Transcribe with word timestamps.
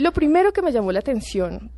Lo 0.00 0.12
primero 0.12 0.54
que 0.54 0.62
me 0.62 0.72
llamó 0.72 0.92
la 0.92 1.00
atención 1.00 1.70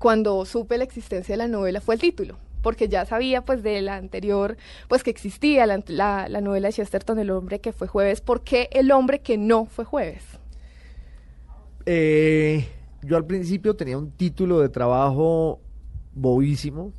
cuando 0.00 0.44
supe 0.44 0.76
la 0.76 0.82
existencia 0.82 1.34
de 1.34 1.36
la 1.36 1.46
novela 1.46 1.80
fue 1.80 1.94
el 1.94 2.00
título 2.00 2.36
porque 2.62 2.88
ya 2.88 3.04
sabía 3.04 3.42
pues 3.42 3.62
de 3.62 3.80
la 3.80 3.94
anterior, 3.94 4.56
pues 4.88 5.04
que 5.04 5.10
existía 5.10 5.64
la, 5.64 5.84
la, 5.86 6.40
novela 6.40 6.66
de 6.68 6.72
Chesterton, 6.72 7.18
El 7.20 7.30
hombre 7.30 7.60
que 7.60 7.72
fue 7.72 7.86
jueves. 7.86 8.22
¿Por 8.22 8.42
qué 8.42 8.70
El 8.72 8.90
hombre 8.90 9.20
que 9.20 9.36
no 9.36 9.66
fue 9.66 9.84
jueves? 9.84 10.24
Eh, 11.86 12.66
yo 13.02 13.16
al 13.18 13.26
principio 13.26 13.76
tenía 13.76 13.98
un 13.98 14.10
título 14.10 14.60
de 14.60 14.70
trabajo 14.70 15.60
bobísimo, 16.12 16.92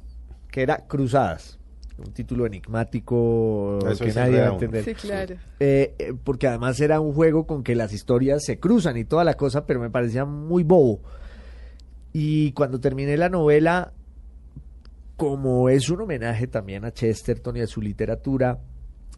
que 0.51 0.61
era 0.61 0.85
Cruzadas. 0.87 1.59
Un 1.97 2.11
título 2.11 2.45
enigmático 2.45 3.79
que 3.99 4.13
nadie 4.13 4.41
va 4.41 4.47
a 4.47 4.53
entender. 4.53 4.83
Sí, 4.83 4.93
claro. 4.95 5.35
Eh, 5.59 5.95
eh, 5.97 6.13
porque 6.23 6.47
además 6.47 6.79
era 6.81 6.99
un 6.99 7.13
juego 7.13 7.47
con 7.47 7.63
que 7.63 7.73
las 7.73 7.93
historias 7.93 8.43
se 8.43 8.59
cruzan 8.59 8.97
y 8.97 9.05
toda 9.05 9.23
la 9.23 9.35
cosa, 9.35 9.65
pero 9.65 9.79
me 9.79 9.89
parecía 9.89 10.25
muy 10.25 10.63
bobo. 10.63 10.99
Y 12.11 12.51
cuando 12.51 12.79
terminé 12.79 13.15
la 13.15 13.29
novela, 13.29 13.93
como 15.15 15.69
es 15.69 15.89
un 15.89 16.01
homenaje 16.01 16.47
también 16.47 16.83
a 16.85 16.91
Chesterton 16.91 17.57
y 17.57 17.61
a 17.61 17.67
su 17.67 17.81
literatura 17.81 18.59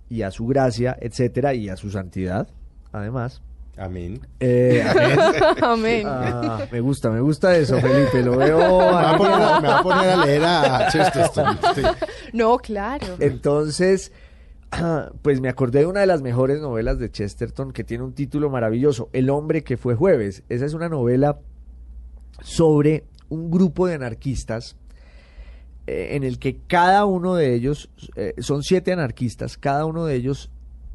y 0.10 0.22
a 0.22 0.32
su 0.32 0.46
gracia, 0.46 0.98
etcétera, 1.00 1.54
y 1.54 1.70
a 1.70 1.76
su 1.76 1.90
santidad, 1.90 2.48
además, 2.92 3.42
Amén. 3.78 4.20
Eh, 4.40 4.84
amén. 5.62 6.04
Ah, 6.08 6.66
me 6.72 6.82
gusta, 6.82 7.10
me 7.12 7.22
gusta 7.22 7.56
eso, 7.56 7.80
Felipe. 7.80 8.24
Lo 8.24 8.38
veo. 8.38 8.80
Me 8.80 9.68
va 9.68 9.80
a 9.80 9.84
poner 9.84 10.10
a, 10.10 10.26
leer 10.26 10.44
a 10.44 10.88
Chesterton. 10.92 11.58
No, 12.34 12.58
claro. 12.58 13.16
Entonces, 13.20 14.12
pues 15.22 15.40
me 15.40 15.50
acordé 15.50 15.80
de 15.80 15.86
una 15.86 16.02
de 16.02 16.08
las 16.08 16.22
mejores 16.22 16.60
novelas 16.60 17.00
de 17.00 17.10
Chesterton 17.12 17.72
que 17.72 17.84
tiene 17.84 18.04
un 18.04 18.14
título 18.14 18.50
maravilloso: 18.50 19.10
El 19.14 19.30
hombre 19.30 19.64
que 19.64 19.78
fue 19.78 19.96
jueves. 19.96 20.44
Esa 20.50 20.66
es 20.66 20.74
una 20.74 20.90
novela 20.90 21.40
sobre 22.42 23.06
un 23.30 23.52
grupo 23.52 23.88
de 23.88 23.96
anarquistas 23.96 24.76
eh, 25.86 26.16
en 26.16 26.24
el 26.24 26.40
que 26.40 26.58
cada 26.68 27.06
uno 27.06 27.36
de 27.36 27.54
ellos, 27.54 27.90
eh, 28.16 28.34
son 28.40 28.64
siete 28.64 28.92
anarquistas, 28.92 29.58
cada 29.58 29.86
uno 29.86 30.06
de 30.06 30.16
ellos 30.16 30.52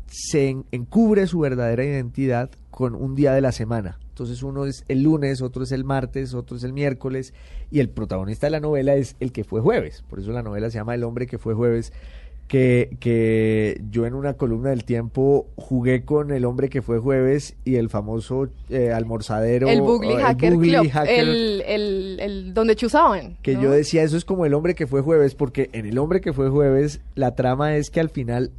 se 0.07 0.55
encubre 0.71 1.27
su 1.27 1.41
verdadera 1.41 1.85
identidad 1.85 2.51
con 2.73 2.95
un 2.95 3.15
día 3.15 3.33
de 3.35 3.43
la 3.43 3.53
semana. 3.53 3.99
Entonces 4.09 4.43
uno 4.43 4.65
es 4.65 4.85
el 4.89 5.03
lunes, 5.03 5.43
otro 5.43 5.63
es 5.63 5.73
el 5.73 5.85
martes, 5.85 6.35
otro 6.35 6.57
es 6.57 6.65
el 6.65 6.73
miércoles 6.73 7.35
y 7.71 7.81
el 7.81 7.91
protagonista 7.91 8.47
de 8.47 8.51
la 8.51 8.61
novela 8.61 8.95
es 8.95 9.15
el 9.21 9.31
que 9.31 9.45
fue 9.45 9.61
jueves. 9.61 10.03
Por 10.09 10.19
eso 10.19 10.33
la 10.33 10.43
novela 10.43 10.71
se 10.71 10.79
llama 10.79 10.95
El 10.95 11.05
hombre 11.05 11.27
que 11.27 11.39
fue 11.39 11.55
jueves. 11.55 11.93
Que, 12.49 12.99
que 13.01 13.81
yo 13.91 14.05
en 14.05 14.13
una 14.13 14.35
columna 14.35 14.71
del 14.71 14.85
tiempo 14.85 15.47
jugué 15.57 16.05
con 16.05 16.33
el 16.33 16.45
hombre 16.45 16.69
que 16.69 16.83
fue 16.83 16.99
jueves 16.99 17.57
y 17.65 17.77
el 17.77 17.89
famoso 17.89 18.49
eh, 18.69 18.93
almorzadero. 18.93 19.69
El 19.69 19.81
Bugly 19.81 20.15
Hacker 20.17 20.53
el, 21.09 21.63
el, 21.63 22.21
el, 22.21 22.53
donde 22.53 22.77
chuzaban. 22.77 23.39
Que 23.41 23.55
yo 23.55 23.71
decía, 23.71 24.03
eso 24.03 24.19
es 24.19 24.27
como 24.27 24.45
el 24.45 24.53
hombre 24.53 24.75
que 24.75 24.87
fue 24.87 25.01
jueves, 25.01 25.35
porque 25.35 25.71
en 25.73 25.87
el 25.87 25.97
hombre 25.99 26.21
que 26.21 26.35
fue 26.35 26.51
jueves 26.51 27.01
la 27.15 27.35
trama 27.35 27.77
es 27.77 27.89
que 27.89 28.01
al 28.01 28.11
final 28.11 28.51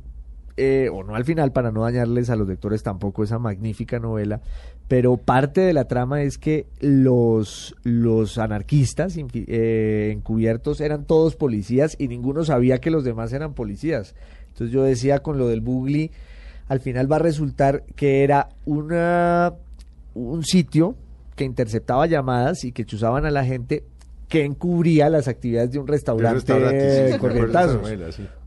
eh, 0.55 0.89
o 0.91 1.03
no 1.03 1.15
al 1.15 1.25
final 1.25 1.51
para 1.51 1.71
no 1.71 1.81
dañarles 1.81 2.29
a 2.29 2.35
los 2.35 2.47
lectores 2.47 2.83
tampoco 2.83 3.23
esa 3.23 3.39
magnífica 3.39 3.99
novela, 3.99 4.41
pero 4.87 5.17
parte 5.17 5.61
de 5.61 5.73
la 5.73 5.85
trama 5.85 6.21
es 6.21 6.37
que 6.37 6.67
los, 6.79 7.75
los 7.83 8.37
anarquistas 8.37 9.17
eh, 9.17 10.11
encubiertos 10.13 10.81
eran 10.81 11.05
todos 11.05 11.35
policías 11.35 11.95
y 11.97 12.07
ninguno 12.07 12.45
sabía 12.45 12.79
que 12.79 12.91
los 12.91 13.03
demás 13.03 13.33
eran 13.33 13.53
policías. 13.53 14.15
Entonces 14.49 14.71
yo 14.71 14.83
decía 14.83 15.19
con 15.19 15.39
lo 15.39 15.47
del 15.47 15.61
Bugli, 15.61 16.11
al 16.67 16.79
final 16.79 17.11
va 17.11 17.15
a 17.15 17.19
resultar 17.19 17.83
que 17.95 18.23
era 18.23 18.49
una, 18.65 19.53
un 20.13 20.43
sitio 20.43 20.95
que 21.35 21.45
interceptaba 21.45 22.05
llamadas 22.05 22.63
y 22.63 22.71
que 22.71 22.85
chuzaban 22.85 23.25
a 23.25 23.31
la 23.31 23.43
gente 23.43 23.83
que 24.29 24.45
encubría 24.45 25.09
las 25.09 25.27
actividades 25.27 25.71
de 25.71 25.79
un 25.79 25.87
restaurante, 25.87 26.53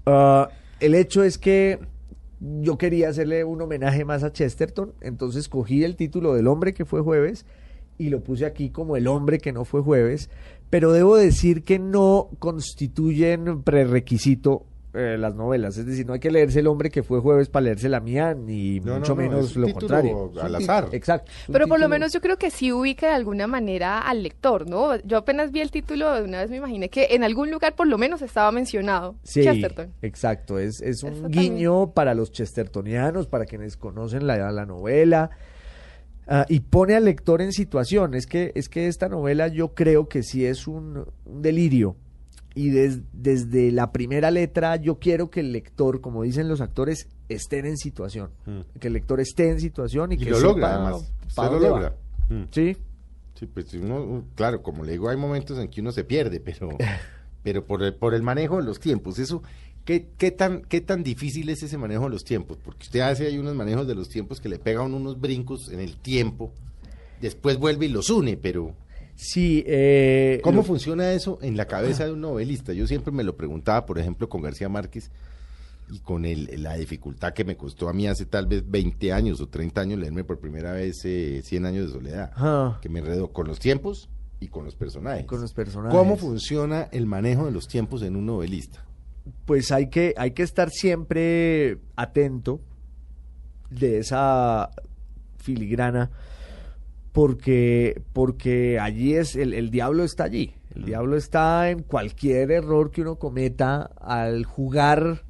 ah, 0.07 0.49
el 0.81 0.95
hecho 0.95 1.23
es 1.23 1.39
que 1.39 1.79
yo 2.41 2.79
quería 2.79 3.09
hacerle 3.09 3.45
un 3.45 3.63
homenaje 3.63 4.05
más 4.05 4.23
a 4.23 4.33
Chesterton, 4.33 4.93
entonces 5.01 5.49
cogí 5.49 5.85
el 5.85 5.97
título 5.97 6.35
del 6.35 6.49
hombre 6.49 6.75
que 6.75 6.85
fue 6.85 7.01
jueves 7.01 7.47
y 7.99 8.11
lo 8.11 8.23
puse 8.23 8.45
aquí 8.45 8.71
como 8.71 8.97
el 8.97 9.07
hombre 9.07 9.39
que 9.39 9.53
no 9.53 9.65
fue 9.65 9.81
jueves, 9.81 10.29
pero 10.69 10.93
debo 10.93 11.17
decir 11.17 11.63
que 11.65 11.79
no 11.79 12.29
constituyen 12.39 13.63
prerequisito 13.63 14.67
eh, 14.97 15.17
las 15.19 15.35
novelas. 15.35 15.77
Es 15.77 15.87
decir, 15.87 16.07
no 16.07 16.15
hay 16.15 16.21
que 16.21 16.31
leerse 16.31 16.61
El 16.61 16.67
hombre 16.67 16.91
que 16.91 17.03
fue 17.03 17.21
jueves 17.21 17.49
para 17.49 17.65
leerse 17.65 17.89
la 17.89 18.01
mía, 18.01 18.35
ni 18.35 18.81
mucho 18.81 19.15
menos 19.15 19.57
lo 19.57 19.73
contrario. 19.73 20.33
Al 20.41 20.55
azar. 20.55 20.89
Exacto. 20.93 21.31
Pero 21.51 21.67
por 21.67 21.79
lo 21.81 21.89
menos 21.89 22.13
yo 22.13 22.21
creo 22.21 22.37
que 22.37 22.51
sí 22.51 22.73
ubica 22.73 23.09
de 23.09 23.15
alguna 23.15 23.47
manera 23.47 24.01
al 24.01 24.23
lector, 24.23 24.69
¿no? 24.69 24.97
Yo 25.03 25.19
apenas 25.19 25.53
vi 25.53 25.61
el 25.61 25.71
título, 25.71 26.15
de 26.15 26.23
una 26.23 26.41
vez 26.41 26.51
me 26.51 26.57
imaginé 26.57 26.89
que 26.89 27.09
en 27.11 27.25
algún 27.25 27.51
lugar 27.51 27.75
por 27.75 27.87
lo 27.87 27.99
menos 27.99 28.23
estaba 28.23 28.51
mencionado 28.53 29.17
sí, 29.23 29.47
Exacto, 30.03 30.59
es, 30.59 30.81
es 30.81 31.03
un 31.03 31.31
guiño 31.31 31.93
para 31.93 32.15
los 32.15 32.33
chestertonianos, 32.33 33.27
para 33.27 33.45
quienes 33.45 33.77
conocen 33.77 34.27
la, 34.27 34.51
la 34.51 34.67
novela. 34.67 35.31
Ah, 36.29 36.45
y 36.49 36.61
pone 36.61 36.97
al 36.97 37.05
lector 37.05 37.41
en 37.41 37.53
situación. 37.53 38.15
Es 38.15 38.27
que, 38.27 38.51
es 38.57 38.69
que 38.69 38.89
esta 38.89 39.09
novela 39.09 39.47
yo 39.49 39.75
creo 39.75 40.09
que 40.09 40.23
sí 40.23 40.45
es 40.45 40.67
un 40.67 41.07
delirio 41.25 41.97
y 42.57 42.71
desde 42.71 43.71
la 43.71 43.93
primera 43.93 44.31
letra 44.31 44.77
yo 44.77 44.99
quiero 44.99 45.29
que 45.29 45.41
el 45.41 45.53
lector, 45.53 46.01
como 46.01 46.23
dicen 46.23 46.49
los 46.49 46.63
actores, 46.63 47.07
estén 47.29 47.67
en 47.67 47.77
situación. 47.77 48.31
Mm. 48.47 48.79
Que 48.81 48.87
el 48.87 48.95
lector 48.95 49.21
esté 49.21 49.51
en 49.51 49.61
situación 49.61 50.13
y, 50.13 50.17
que 50.17 50.31
lo 50.31 50.41
logra, 50.41 50.75
además. 50.75 51.13
lo 51.37 51.61
logra. 51.61 51.95
Mm. 52.31 52.45
Sí. 52.51 52.75
Sí, 53.35 53.45
pues 53.45 53.75
uno, 53.75 54.25
claro, 54.35 54.63
como 54.63 54.85
le 54.85 54.93
digo, 54.93 55.11
hay 55.11 55.19
momentos 55.19 55.59
en 55.59 55.69
que 55.69 55.83
uno 55.83 55.93
se 55.93 56.03
pierde, 56.05 56.41
pero, 56.41 56.71
pero 57.43 57.63
por 57.63 57.83
el, 57.83 57.95
por 57.95 58.15
el 58.15 58.23
manejo 58.23 58.57
de 58.57 58.63
los 58.63 58.81
tiempos, 58.81 59.19
eso, 59.19 59.43
¿qué, 59.85 60.09
qué, 60.17 60.31
tan, 60.31 60.63
¿qué 60.63 60.81
tan 60.81 61.03
difícil 61.03 61.51
es 61.51 61.63
ese 61.63 61.77
manejo 61.77 62.05
de 62.05 62.11
los 62.11 62.25
tiempos? 62.25 62.57
Porque 62.65 62.85
usted 62.85 63.01
hace 63.01 63.27
hay 63.27 63.37
unos 63.37 63.55
manejos 63.55 63.87
de 63.87 63.95
los 63.95 64.09
tiempos 64.09 64.41
que 64.41 64.49
le 64.49 64.59
pegan 64.59 64.95
unos 64.95 65.21
brincos 65.21 65.71
en 65.71 65.81
el 65.81 65.99
tiempo, 65.99 66.55
después 67.21 67.59
vuelve 67.59 67.85
y 67.85 67.91
los 67.91 68.09
une, 68.09 68.39
pero 68.39 68.75
Sí, 69.17 69.65
eh, 69.67 70.41
¿Cómo 70.45 70.63
funciona 70.63 71.13
eso 71.13 71.39
en 71.41 71.57
la 71.57 71.67
cabeza 71.67 72.05
de 72.05 72.13
un 72.13 72.21
novelista? 72.21 72.75
Yo 72.75 72.87
siempre 72.87 73.13
me 73.13 73.25
lo 73.25 73.35
preguntaba, 73.37 73.87
por 73.87 73.99
ejemplo, 73.99 74.29
con 74.29 74.43
García 74.43 74.69
Márquez 74.69 75.11
y 75.91 76.01
con 76.01 76.27
el, 76.27 76.63
la 76.63 76.75
dificultad 76.75 77.33
que 77.33 77.45
me 77.45 77.57
costó 77.57 77.89
a 77.89 77.95
mí 77.95 78.07
hace 78.07 78.27
tal 78.27 78.47
vez 78.47 78.69
20 78.69 79.13
años 79.13 79.41
o 79.41 79.49
30 79.49 79.81
años 79.81 80.01
leerme 80.01 80.25
por 80.25 80.39
primera 80.39 80.73
vez 80.73 81.03
eh, 81.05 81.41
100 81.43 81.67
años 81.67 81.87
de 81.87 81.93
soledad, 81.93 82.79
que 82.81 82.91
me 82.91 82.99
enredó 82.99 83.33
con 83.33 83.47
los 83.47 83.59
tiempos 83.59 84.11
y 84.39 84.49
con 84.49 84.67
los 84.67 84.75
personajes. 84.75 85.25
Con 85.25 85.41
los 85.41 85.55
personajes. 85.55 85.97
¿Cómo 85.97 86.19
funciona 86.19 86.89
el 86.93 87.07
manejo 87.07 87.47
de 87.47 87.53
los 87.53 87.69
tiempos 87.69 88.03
en 88.03 88.17
un 88.17 88.27
novelista? 88.27 88.85
Pues 89.47 89.73
hay 89.73 89.89
que, 89.89 90.15
hay 90.19 90.33
que 90.33 90.43
estar 90.43 90.71
siempre 90.71 91.79
atento 91.97 92.61
de 93.71 93.99
esa 93.99 94.71
filigrana 95.39 96.11
porque, 97.17 98.03
porque 98.13 98.79
allí 98.79 99.15
es, 99.15 99.37
el, 99.37 99.55
el 99.55 99.71
diablo 99.71 100.05
está 100.05 100.25
allí. 100.25 100.53
El 100.75 100.85
diablo 100.85 101.17
está 101.17 101.71
en 101.71 101.83
cualquier 101.83 102.51
error 102.51 102.91
que 102.91 103.01
uno 103.01 103.17
cometa 103.17 103.91
al 104.03 104.45
jugar 104.45 105.25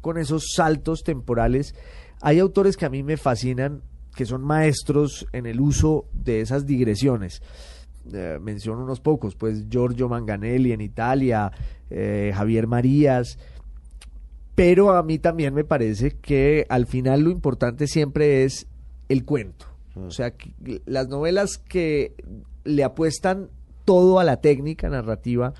con 0.00 0.16
esos 0.16 0.54
saltos 0.54 1.04
temporales. 1.04 1.74
Hay 2.22 2.38
autores 2.38 2.78
que 2.78 2.86
a 2.86 2.88
mí 2.88 3.02
me 3.02 3.18
fascinan, 3.18 3.82
que 4.14 4.24
son 4.24 4.44
maestros 4.44 5.26
en 5.32 5.44
el 5.44 5.60
uso 5.60 6.06
de 6.14 6.40
esas 6.40 6.64
digresiones. 6.64 7.42
Eh, 8.14 8.38
menciono 8.40 8.84
unos 8.84 9.00
pocos, 9.00 9.34
pues 9.34 9.68
Giorgio 9.68 10.08
Manganelli 10.08 10.72
en 10.72 10.80
Italia, 10.80 11.52
eh, 11.90 12.32
Javier 12.34 12.66
Marías, 12.66 13.38
pero 14.54 14.96
a 14.96 15.02
mí 15.02 15.18
también 15.18 15.52
me 15.52 15.64
parece 15.64 16.12
que 16.12 16.64
al 16.70 16.86
final 16.86 17.24
lo 17.24 17.30
importante 17.30 17.86
siempre 17.86 18.44
es 18.44 18.66
el 19.10 19.26
cuento. 19.26 19.75
O 19.96 20.10
sea, 20.10 20.34
las 20.84 21.08
novelas 21.08 21.58
que 21.58 22.14
le 22.64 22.84
apuestan 22.84 23.48
todo 23.84 24.18
a 24.18 24.24
la 24.24 24.40
técnica 24.40 24.88
narrativa 24.88 25.54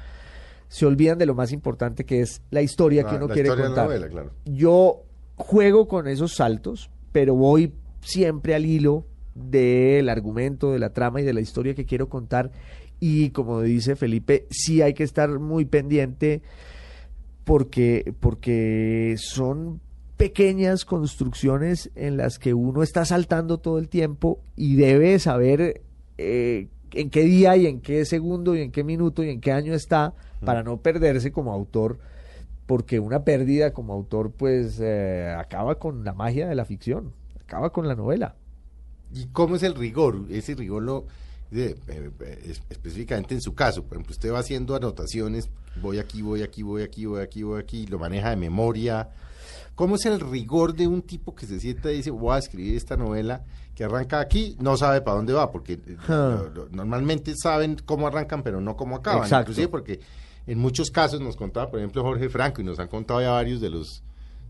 se 0.68 0.84
olvidan 0.84 1.18
de 1.18 1.26
lo 1.26 1.34
más 1.34 1.52
importante 1.52 2.04
que 2.04 2.20
es 2.20 2.42
la 2.50 2.60
historia 2.60 3.04
que 3.04 3.16
uno 3.16 3.28
quiere 3.28 3.48
contar. 3.48 3.88
Yo 4.44 5.04
juego 5.36 5.88
con 5.88 6.08
esos 6.08 6.34
saltos, 6.34 6.90
pero 7.12 7.34
voy 7.34 7.72
siempre 8.00 8.54
al 8.54 8.66
hilo 8.66 9.06
del 9.34 10.08
argumento, 10.08 10.72
de 10.72 10.78
la 10.78 10.90
trama 10.90 11.20
y 11.20 11.24
de 11.24 11.32
la 11.32 11.40
historia 11.40 11.74
que 11.74 11.86
quiero 11.86 12.08
contar. 12.08 12.50
Y 12.98 13.30
como 13.30 13.62
dice 13.62 13.96
Felipe, 13.96 14.46
sí 14.50 14.82
hay 14.82 14.94
que 14.94 15.04
estar 15.04 15.38
muy 15.38 15.66
pendiente 15.66 16.42
porque, 17.44 18.14
porque 18.18 19.14
son 19.18 19.80
pequeñas 20.16 20.84
construcciones 20.84 21.90
en 21.94 22.16
las 22.16 22.38
que 22.38 22.54
uno 22.54 22.82
está 22.82 23.04
saltando 23.04 23.58
todo 23.58 23.78
el 23.78 23.88
tiempo 23.88 24.40
y 24.56 24.76
debe 24.76 25.18
saber 25.18 25.82
eh, 26.18 26.68
en 26.92 27.10
qué 27.10 27.22
día 27.24 27.56
y 27.56 27.66
en 27.66 27.80
qué 27.80 28.04
segundo 28.04 28.54
y 28.56 28.62
en 28.62 28.72
qué 28.72 28.82
minuto 28.84 29.22
y 29.22 29.28
en 29.30 29.40
qué 29.40 29.52
año 29.52 29.74
está 29.74 30.14
para 30.44 30.62
no 30.62 30.78
perderse 30.78 31.32
como 31.32 31.52
autor, 31.52 31.98
porque 32.66 33.00
una 33.00 33.24
pérdida 33.24 33.72
como 33.72 33.92
autor 33.92 34.30
pues 34.30 34.78
eh, 34.80 35.34
acaba 35.36 35.78
con 35.78 36.04
la 36.04 36.14
magia 36.14 36.46
de 36.48 36.54
la 36.54 36.64
ficción, 36.64 37.12
acaba 37.44 37.70
con 37.70 37.86
la 37.88 37.94
novela. 37.94 38.34
¿Y 39.14 39.26
cómo 39.26 39.56
es 39.56 39.62
el 39.62 39.74
rigor? 39.74 40.24
Ese 40.30 40.54
rigor 40.54 40.82
lo 40.82 41.04
de, 41.50 41.70
eh, 41.88 42.10
eh, 42.20 42.38
es- 42.46 42.62
específicamente 42.70 43.34
en 43.34 43.40
su 43.40 43.54
caso, 43.54 43.82
por 43.84 43.94
ejemplo, 43.98 44.12
usted 44.12 44.32
va 44.32 44.38
haciendo 44.40 44.74
anotaciones, 44.74 45.48
voy 45.80 45.98
aquí, 45.98 46.22
voy 46.22 46.42
aquí, 46.42 46.62
voy 46.62 46.82
aquí, 46.82 47.04
voy 47.06 47.22
aquí, 47.22 47.42
voy 47.42 47.60
aquí, 47.60 47.86
lo 47.86 47.98
maneja 47.98 48.30
de 48.30 48.36
memoria. 48.36 49.10
¿Cómo 49.76 49.94
es 49.96 50.06
el 50.06 50.18
rigor 50.18 50.74
de 50.74 50.88
un 50.88 51.02
tipo 51.02 51.34
que 51.36 51.46
se 51.46 51.60
sienta 51.60 51.92
y 51.92 51.98
dice, 51.98 52.10
voy 52.10 52.34
a 52.34 52.38
escribir 52.38 52.74
esta 52.76 52.96
novela 52.96 53.44
que 53.74 53.84
arranca 53.84 54.18
aquí, 54.20 54.56
no 54.58 54.76
sabe 54.76 55.02
para 55.02 55.18
dónde 55.18 55.34
va? 55.34 55.52
Porque 55.52 55.74
eh, 55.74 55.96
Ah. 56.08 56.42
normalmente 56.72 57.34
saben 57.36 57.76
cómo 57.84 58.06
arrancan, 58.08 58.42
pero 58.42 58.60
no 58.60 58.74
cómo 58.76 58.96
acaban. 58.96 59.22
Exacto. 59.22 59.52
Inclusive 59.52 59.68
porque 59.68 60.00
en 60.46 60.58
muchos 60.58 60.90
casos 60.90 61.20
nos 61.20 61.36
contaba, 61.36 61.70
por 61.70 61.78
ejemplo, 61.78 62.02
Jorge 62.02 62.28
Franco, 62.28 62.60
y 62.62 62.64
nos 62.64 62.78
han 62.80 62.88
contado 62.88 63.20
ya 63.20 63.30
varios 63.30 63.60
de 63.60 63.70
los 63.70 64.02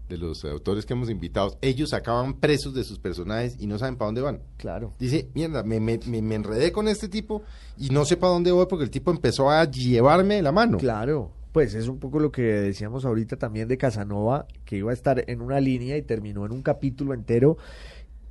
de 0.08 0.19
los 0.19 0.44
autores 0.44 0.87
que 0.87 0.93
hemos 0.93 1.11
invitado, 1.11 1.58
ellos 1.61 1.93
acaban 1.93 2.34
presos 2.34 2.73
de 2.75 2.84
sus 2.84 2.96
personajes 3.00 3.56
y 3.58 3.67
no 3.67 3.76
saben 3.76 3.96
para 3.96 4.06
dónde 4.06 4.20
van. 4.20 4.40
Claro. 4.56 4.93
Dice, 5.00 5.28
mierda, 5.34 5.64
me, 5.64 5.81
me, 5.81 5.99
me, 6.06 6.23
me 6.23 6.37
enredé 6.37 6.70
con 6.70 6.87
este 6.87 7.08
tipo 7.08 7.43
y 7.76 7.88
no 7.88 8.05
sé 8.05 8.17
para 8.17 8.32
dónde 8.32 8.52
voy 8.52 8.67
porque 8.67 8.84
el 8.84 8.90
tipo 8.93 9.11
empezó 9.11 9.50
a 9.50 9.64
llevarme 9.64 10.37
de 10.37 10.43
la 10.43 10.52
mano. 10.52 10.78
Claro, 10.78 11.32
pues 11.56 11.73
es 11.75 11.88
un 11.88 11.99
poco 11.99 12.19
lo 12.19 12.31
que 12.31 12.43
decíamos 12.43 13.06
ahorita 13.06 13.38
también 13.38 13.67
de 13.67 13.79
Casanova, 13.79 14.44
que 14.67 14.76
iba 14.76 14.91
a 14.91 14.93
estar 14.93 15.25
en 15.26 15.41
una 15.41 15.58
línea 15.58 15.97
y 15.97 16.03
terminó 16.03 16.44
en 16.44 16.53
un 16.53 16.61
capítulo 16.61 17.14
entero 17.14 17.56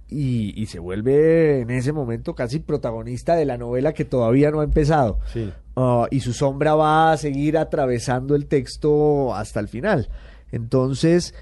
y, 0.07 0.53
y 0.61 0.67
se 0.67 0.77
vuelve 0.77 1.61
en 1.61 1.71
ese 1.71 1.91
momento 1.91 2.35
casi 2.35 2.59
protagonista 2.59 3.35
de 3.35 3.45
la 3.45 3.57
novela 3.57 3.93
que 3.95 4.05
todavía 4.05 4.51
no 4.51 4.59
ha 4.59 4.63
empezado. 4.63 5.17
Sí. 5.33 5.51
Ah, 5.75 6.05
y 6.11 6.19
su 6.19 6.33
sombra 6.33 6.75
va 6.75 7.13
a 7.13 7.17
seguir 7.17 7.57
atravesando 7.57 8.35
el 8.35 8.45
texto 8.45 9.33
hasta 9.33 9.59
el 9.59 9.69
final. 9.69 10.07
Entonces, 10.51 11.33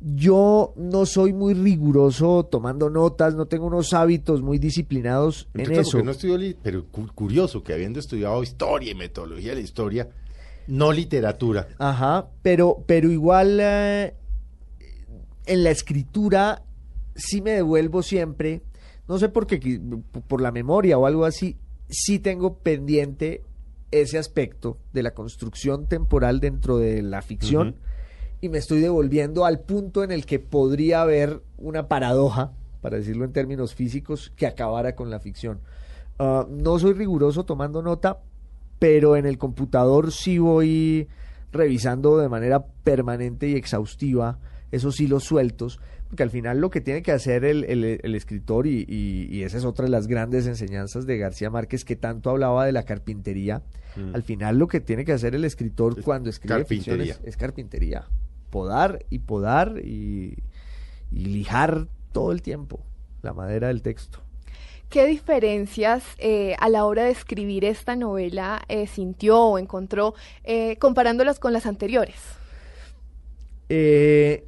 yo 0.00 0.72
no 0.76 1.04
soy 1.04 1.34
muy 1.34 1.52
riguroso 1.52 2.44
tomando 2.50 2.88
notas, 2.88 3.34
no 3.34 3.44
tengo 3.44 3.66
unos 3.66 3.92
hábitos 3.92 4.40
muy 4.40 4.58
disciplinados 4.58 5.48
en 5.52 5.66
eso. 5.80 6.02
no 6.02 6.14
pero 6.62 6.86
cu- 6.86 7.08
curioso 7.14 7.62
que 7.62 7.74
habiendo 7.74 7.98
estudiado 7.98 8.42
historia 8.42 8.92
y 8.92 8.94
metodología 8.94 9.50
de 9.50 9.56
la 9.56 9.60
historia, 9.60 10.08
no 10.68 10.92
literatura. 10.92 11.66
Ajá, 11.78 12.28
pero, 12.42 12.84
pero 12.86 13.10
igual 13.10 13.58
eh, 13.60 14.14
en 15.46 15.64
la 15.64 15.70
escritura 15.70 16.62
sí 17.16 17.40
me 17.42 17.52
devuelvo 17.52 18.02
siempre, 18.02 18.62
no 19.08 19.18
sé 19.18 19.28
por 19.28 19.46
qué, 19.46 19.80
por 20.28 20.40
la 20.40 20.52
memoria 20.52 20.98
o 20.98 21.06
algo 21.06 21.24
así, 21.24 21.56
sí 21.88 22.18
tengo 22.18 22.58
pendiente 22.58 23.42
ese 23.90 24.18
aspecto 24.18 24.78
de 24.92 25.02
la 25.02 25.12
construcción 25.12 25.86
temporal 25.86 26.40
dentro 26.40 26.76
de 26.76 27.02
la 27.02 27.22
ficción 27.22 27.76
y 28.40 28.50
me 28.50 28.58
estoy 28.58 28.80
devolviendo 28.80 29.46
al 29.46 29.60
punto 29.60 30.04
en 30.04 30.12
el 30.12 30.26
que 30.26 30.38
podría 30.38 31.00
haber 31.00 31.42
una 31.56 31.88
paradoja, 31.88 32.52
para 32.82 32.98
decirlo 32.98 33.24
en 33.24 33.32
términos 33.32 33.74
físicos, 33.74 34.32
que 34.36 34.46
acabara 34.46 34.94
con 34.94 35.10
la 35.10 35.18
ficción. 35.18 35.60
Ah, 36.18 36.46
no 36.48 36.78
soy 36.78 36.92
riguroso 36.92 37.44
tomando 37.44 37.82
nota, 37.82 38.20
pero 38.78 39.16
en 39.16 39.26
el 39.26 39.38
computador 39.38 40.12
sí 40.12 40.38
voy 40.38 41.08
revisando 41.52 42.18
de 42.18 42.28
manera 42.28 42.64
permanente 42.84 43.48
y 43.48 43.54
exhaustiva 43.54 44.38
esos 44.70 45.00
hilos 45.00 45.24
sueltos, 45.24 45.80
porque 46.08 46.22
al 46.22 46.30
final 46.30 46.58
lo 46.60 46.68
que 46.70 46.80
tiene 46.80 47.02
que 47.02 47.12
hacer 47.12 47.44
el, 47.44 47.64
el- 47.64 48.00
el 48.02 48.14
escritor, 48.14 48.66
y, 48.66 48.84
y- 48.86 49.28
y 49.30 49.42
esa 49.44 49.56
es 49.58 49.64
otra 49.64 49.84
de 49.86 49.90
las 49.90 50.06
grandes 50.06 50.46
enseñanzas 50.46 51.06
de 51.06 51.16
García 51.18 51.48
Márquez, 51.50 51.84
que 51.84 51.96
tanto 51.96 52.30
hablaba 52.30 52.66
de 52.66 52.72
la 52.72 52.82
carpintería, 52.82 53.62
Mm. 53.96 54.14
al 54.14 54.22
final 54.22 54.58
lo 54.58 54.68
que 54.68 54.80
tiene 54.80 55.04
que 55.06 55.12
hacer 55.12 55.34
el 55.34 55.44
escritor 55.46 55.94
Es 55.98 56.04
cuando 56.04 56.28
escribe 56.28 56.54
es, 57.12 57.20
es 57.24 57.36
carpintería, 57.38 58.04
podar 58.50 59.04
y 59.10 59.20
podar 59.20 59.80
y, 59.82 60.36
y 61.10 61.24
lijar 61.24 61.88
todo 62.12 62.30
el 62.32 62.42
tiempo 62.42 62.80
la 63.22 63.32
madera 63.32 63.68
del 63.68 63.80
texto. 63.82 64.20
¿Qué 64.90 65.06
diferencias 65.06 66.02
eh, 66.18 66.56
a 66.58 66.68
la 66.70 66.86
hora 66.86 67.04
de 67.04 67.10
escribir 67.10 67.64
esta 67.66 67.94
novela 67.94 68.62
eh, 68.68 68.86
sintió 68.86 69.38
o 69.38 69.58
encontró 69.58 70.14
eh, 70.44 70.76
comparándolas 70.78 71.38
con 71.38 71.52
las 71.52 71.66
anteriores? 71.66 72.16
Eh, 73.68 74.46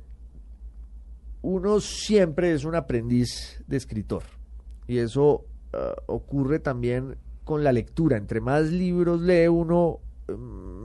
uno 1.42 1.80
siempre 1.80 2.52
es 2.54 2.64
un 2.64 2.74
aprendiz 2.74 3.62
de 3.66 3.76
escritor 3.76 4.22
y 4.86 4.98
eso 4.98 5.44
ah, 5.74 5.94
ocurre 6.06 6.58
también 6.58 7.16
con 7.44 7.62
la 7.62 7.72
lectura. 7.72 8.16
Entre 8.16 8.40
más 8.40 8.64
libros 8.70 9.20
lee 9.20 9.46
uno, 9.48 9.98
mm, 10.28 10.32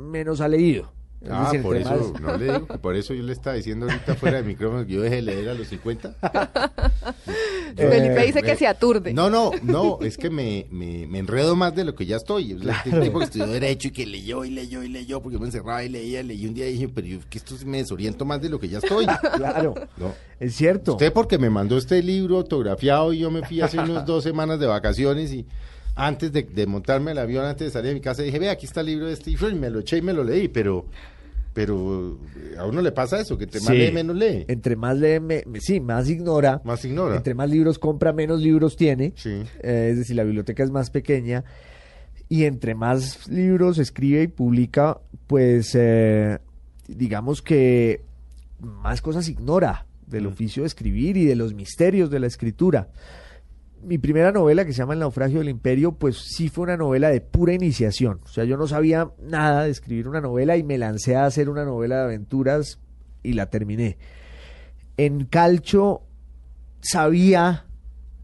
menos 0.10 0.42
ha 0.42 0.50
leído. 0.50 0.92
Es 1.22 1.30
Ah, 1.32 1.46
decir, 1.46 1.62
por 1.64 1.76
eso, 1.78 1.90
más- 2.12 2.22
no 2.22 2.38
le 2.38 2.46
digo, 2.54 2.68
por 2.82 2.96
eso 2.96 3.14
yo 3.14 3.24
le 3.24 3.32
estaba 3.32 3.56
diciendo 3.56 3.86
ahorita 3.88 4.16
fuera 4.16 4.38
de 4.38 4.44
micrófono 4.44 4.86
que 4.86 4.94
yo 4.94 5.02
dejé 5.02 5.16
de 5.16 5.22
leer 5.24 5.50
a 5.50 5.54
los 5.54 5.68
50. 5.70 6.14
Yo- 7.76 7.90
Felipe 7.90 8.26
dice 8.26 8.42
que 8.42 8.56
se 8.56 8.68
aturde. 8.68 9.14
No, 9.14 9.30
no, 9.30 9.52
no, 9.64 10.00
es 10.02 10.18
que 10.18 10.30
me, 10.30 10.66
me, 10.70 11.08
me 11.08 11.20
enredo 11.20 11.56
más 11.56 11.76
de 11.76 11.84
lo 11.86 11.96
que 11.96 12.06
ya 12.06 12.18
estoy. 12.18 12.58
Sea, 12.60 12.82
este 12.86 13.00
tipo 13.02 13.20
que 13.20 13.26
estudió 13.26 13.48
Derecho 13.48 13.88
y 13.88 13.92
que 13.92 14.06
leyó 14.06 14.46
y 14.46 14.50
leyó 14.52 14.84
y 14.84 14.90
leyó, 14.90 15.22
porque 15.22 15.38
me 15.40 15.46
encerraba 15.46 15.84
y 15.84 15.90
leía, 15.90 16.22
leí 16.24 16.46
un 16.46 16.54
día 16.54 16.68
y 16.70 16.74
dije, 16.74 16.90
pero 16.90 17.08
yo, 17.08 17.20
que 17.30 17.38
esto 17.38 17.56
me 17.66 17.78
desoriento 17.78 18.26
más 18.26 18.42
de 18.42 18.50
lo 18.50 18.60
que 18.60 18.70
ya 18.70 18.78
estoy. 18.80 19.06
Claro, 19.36 19.74
No. 19.98 20.14
es 20.40 20.56
cierto. 20.56 20.94
Usted 20.94 21.12
porque 21.14 21.38
me 21.38 21.50
mandó 21.50 21.78
este 21.78 22.02
libro 22.04 22.38
autografiado 22.38 23.14
y 23.14 23.20
yo 23.20 23.32
me 23.32 23.42
fui 23.46 23.62
hace 23.62 23.80
unas 23.80 24.06
dos 24.06 24.24
semanas 24.24 24.60
de 24.60 24.68
vacaciones 24.68 25.32
y 25.34 25.46
antes 25.96 26.32
de, 26.34 26.44
de 26.44 26.66
montarme 26.68 27.12
al 27.12 27.18
avión, 27.20 27.46
antes 27.46 27.68
de 27.68 27.72
salir 27.72 27.90
de 27.90 27.94
mi 27.96 28.02
casa, 28.02 28.22
dije, 28.22 28.38
ve, 28.40 28.50
aquí 28.50 28.66
está 28.66 28.82
el 28.82 28.88
libro 28.88 29.08
de 29.08 29.16
Steve 29.16 29.50
y 29.52 29.56
me 29.56 29.70
lo 29.70 29.80
eché 29.80 29.98
y 29.98 30.02
me 30.02 30.12
lo 30.14 30.24
leí, 30.26 30.48
pero, 30.50 30.86
pero 31.56 32.20
eh, 32.36 32.58
a 32.60 32.66
uno 32.66 32.82
le 32.82 32.92
pasa 32.92 33.20
eso, 33.20 33.38
que 33.38 33.48
te 33.48 33.60
más 33.62 33.70
Sí. 33.70 33.78
lee, 33.78 33.92
menos 33.94 34.16
lee, 34.18 34.44
Entre 34.50 34.76
más 34.76 34.98
lee, 34.98 35.20
me- 35.22 35.44
sí, 35.62 35.80
más 35.80 36.08
ignora. 36.10 36.62
más 36.66 36.84
ignora. 36.86 37.16
Entre 37.16 37.34
más 37.34 37.50
libros 37.50 37.80
compra, 37.80 38.12
menos 38.14 38.42
libros 38.42 38.76
tiene. 38.76 39.14
Sí. 39.16 39.42
Eh, 39.64 39.88
es 39.92 39.98
decir, 39.98 40.18
la 40.18 40.26
biblioteca 40.26 40.64
es 40.64 40.70
más 40.70 40.90
pequeña. 40.92 41.46
Y 42.28 42.44
entre 42.44 42.76
más 42.76 43.28
libros 43.30 43.78
escribe 43.78 44.24
y 44.24 44.28
publica, 44.28 45.00
pues 45.28 45.72
eh, 45.76 46.40
digamos 46.90 47.42
que 47.42 48.02
más 48.60 49.02
cosas 49.02 49.30
ignora 49.30 49.86
del 50.08 50.26
Mm. 50.26 50.28
oficio 50.28 50.64
de 50.64 50.68
escribir 50.68 51.16
y 51.18 51.26
de 51.26 51.36
los 51.36 51.54
misterios 51.54 52.10
de 52.12 52.20
la 52.20 52.28
escritura. 52.28 52.90
Mi 53.86 53.98
primera 53.98 54.32
novela, 54.32 54.66
que 54.66 54.74
se 54.74 54.80
llama 54.80 54.94
El 54.94 55.00
naufragio 55.00 55.40
del 55.40 55.50
imperio, 55.50 55.94
pues 55.94 56.18
sí 56.18 56.50
fue 56.50 56.64
una 56.64 56.78
novela 56.78 57.10
de 57.10 57.22
pura 57.22 57.54
iniciación. 57.54 58.20
O 58.24 58.28
sea, 58.28 58.44
yo 58.44 58.58
no 58.58 58.68
sabía 58.68 59.12
nada 59.22 59.64
de 59.64 59.72
escribir 59.72 60.08
una 60.08 60.22
novela 60.22 60.58
y 60.58 60.64
me 60.64 60.78
lancé 60.78 61.16
a 61.16 61.26
hacer 61.26 61.50
una 61.50 61.66
novela 61.66 61.98
de 61.98 62.04
aventuras 62.04 62.80
y 63.24 63.34
la 63.34 63.50
terminé. 63.50 63.98
En 64.98 65.26
Calcho 65.26 66.02
sabía 66.82 67.66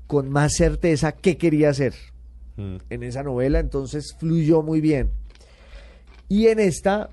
con 0.07 0.29
más 0.29 0.53
certeza 0.53 1.11
qué 1.11 1.37
quería 1.37 1.69
hacer 1.69 1.93
Mm. 2.57 2.75
en 2.89 3.03
esa 3.03 3.23
novela, 3.23 3.59
entonces 3.59 4.15
fluyó 4.17 4.61
muy 4.61 4.81
bien. 4.81 5.11
Y 6.27 6.47
en 6.47 6.59
esta, 6.59 7.09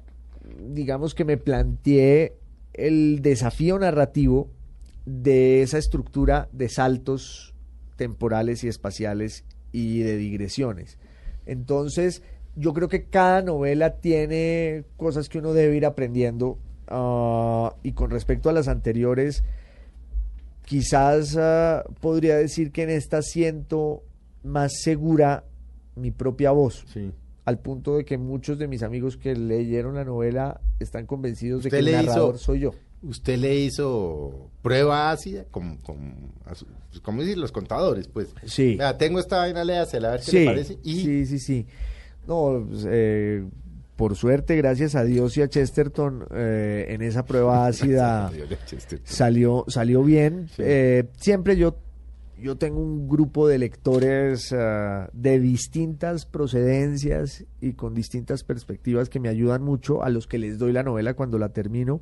digamos 0.61 1.15
que 1.15 1.25
me 1.25 1.37
planteé 1.37 2.37
el 2.75 3.23
desafío 3.23 3.79
narrativo 3.79 4.51
de 5.07 5.63
esa 5.63 5.79
estructura 5.79 6.49
de 6.53 6.69
saltos 6.69 7.55
temporales 7.99 8.65
y 8.65 8.69
espaciales 8.69 9.45
y 9.73 9.99
de 10.01 10.17
digresiones. 10.17 10.97
Entonces, 11.45 12.23
yo 12.57 12.73
creo 12.73 12.89
que 12.89 13.05
cada 13.05 13.43
novela 13.43 13.97
tiene 13.97 14.85
cosas 14.97 15.29
que 15.29 15.39
uno 15.41 15.53
debe 15.53 15.77
ir 15.77 15.85
aprendiendo 15.85 16.59
ah, 16.87 17.75
y 17.83 17.93
con 17.93 18.11
respecto 18.11 18.49
a 18.49 18.55
las 18.55 18.69
anteriores, 18.69 19.45
quizás 20.65 21.37
ah, 21.39 21.85
podría 22.01 22.37
decir 22.37 22.73
que 22.73 22.83
en 22.85 22.91
esta 22.91 23.23
siento 23.23 24.03
más 24.43 24.73
segura 24.83 25.45
mi 25.97 26.11
propia 26.11 26.51
voz, 26.53 26.85
Sí. 26.93 27.11
al 27.45 27.59
punto 27.59 27.97
de 27.97 28.05
que 28.05 28.19
muchos 28.19 28.59
de 28.59 28.69
mis 28.69 28.83
amigos 28.83 29.17
que 29.17 29.35
leyeron 29.35 29.95
la 29.97 30.05
novela 30.05 30.61
están 30.81 31.07
convencidos 31.07 31.65
de 31.65 31.71
que 31.71 31.77
¿Usted 31.79 31.89
el 31.89 31.95
hizo- 32.01 32.07
narrador 32.07 32.39
soy 32.39 32.61
yo. 32.61 32.75
¿Usted 33.03 33.39
le 33.39 33.55
hizo 33.57 34.51
prueba 34.63 35.11
ácida? 35.11 35.45
Como, 35.51 35.79
como, 35.83 36.33
pues, 36.45 36.65
¿Cómo 37.03 37.23
decir? 37.23 37.39
Los 37.39 37.53
contadores, 37.53 38.09
pues. 38.09 38.35
Sí. 38.45 38.79
Tengo 38.99 39.21
esta 39.21 39.39
vaina, 39.39 39.65
léasela, 39.65 40.09
a 40.09 40.11
ver 40.13 40.21
qué 40.21 40.31
Sí, 40.31 40.39
le 40.41 40.47
parece. 40.47 40.79
Y 40.83 40.95
sí, 41.03 41.27
sí, 41.27 41.39
sí. 41.39 41.67
No, 42.27 42.67
pues, 42.69 42.87
eh, 42.89 43.45
por 43.97 44.17
suerte, 44.17 44.57
gracias 44.57 44.95
a 44.95 45.05
Dios 45.05 45.37
y 45.37 45.43
a 45.43 45.49
Chesterton, 45.49 46.27
eh, 46.33 46.87
en 46.91 47.03
esa 47.03 47.25
prueba 47.25 47.67
ácida 47.69 48.31
salió, 49.05 49.65
salió 49.69 50.03
bien. 50.03 50.49
Sí. 50.49 50.63
Eh, 50.65 51.09
siempre 51.17 51.57
yo, 51.57 51.77
yo 52.41 52.57
tengo 52.57 52.81
un 52.81 53.09
grupo 53.09 53.47
de 53.47 53.59
lectores 53.59 54.53
ah, 54.53 55.09
de 55.13 55.39
distintas 55.39 56.27
procedencias 56.27 57.45
y 57.61 57.75
con 57.75 57.95
distintas 57.95 58.45
perspectivas 58.45 59.09
que 59.09 59.21
me 59.21 59.29
ayudan 59.29 59.63
mucho, 59.63 60.03
a 60.03 60.11
los 60.11 60.27
que 60.27 60.39
les 60.39 60.59
doy 60.59 60.73
la 60.73 60.83
novela 60.83 61.15
cuando 61.15 61.39
la 61.39 61.49
termino 61.51 62.01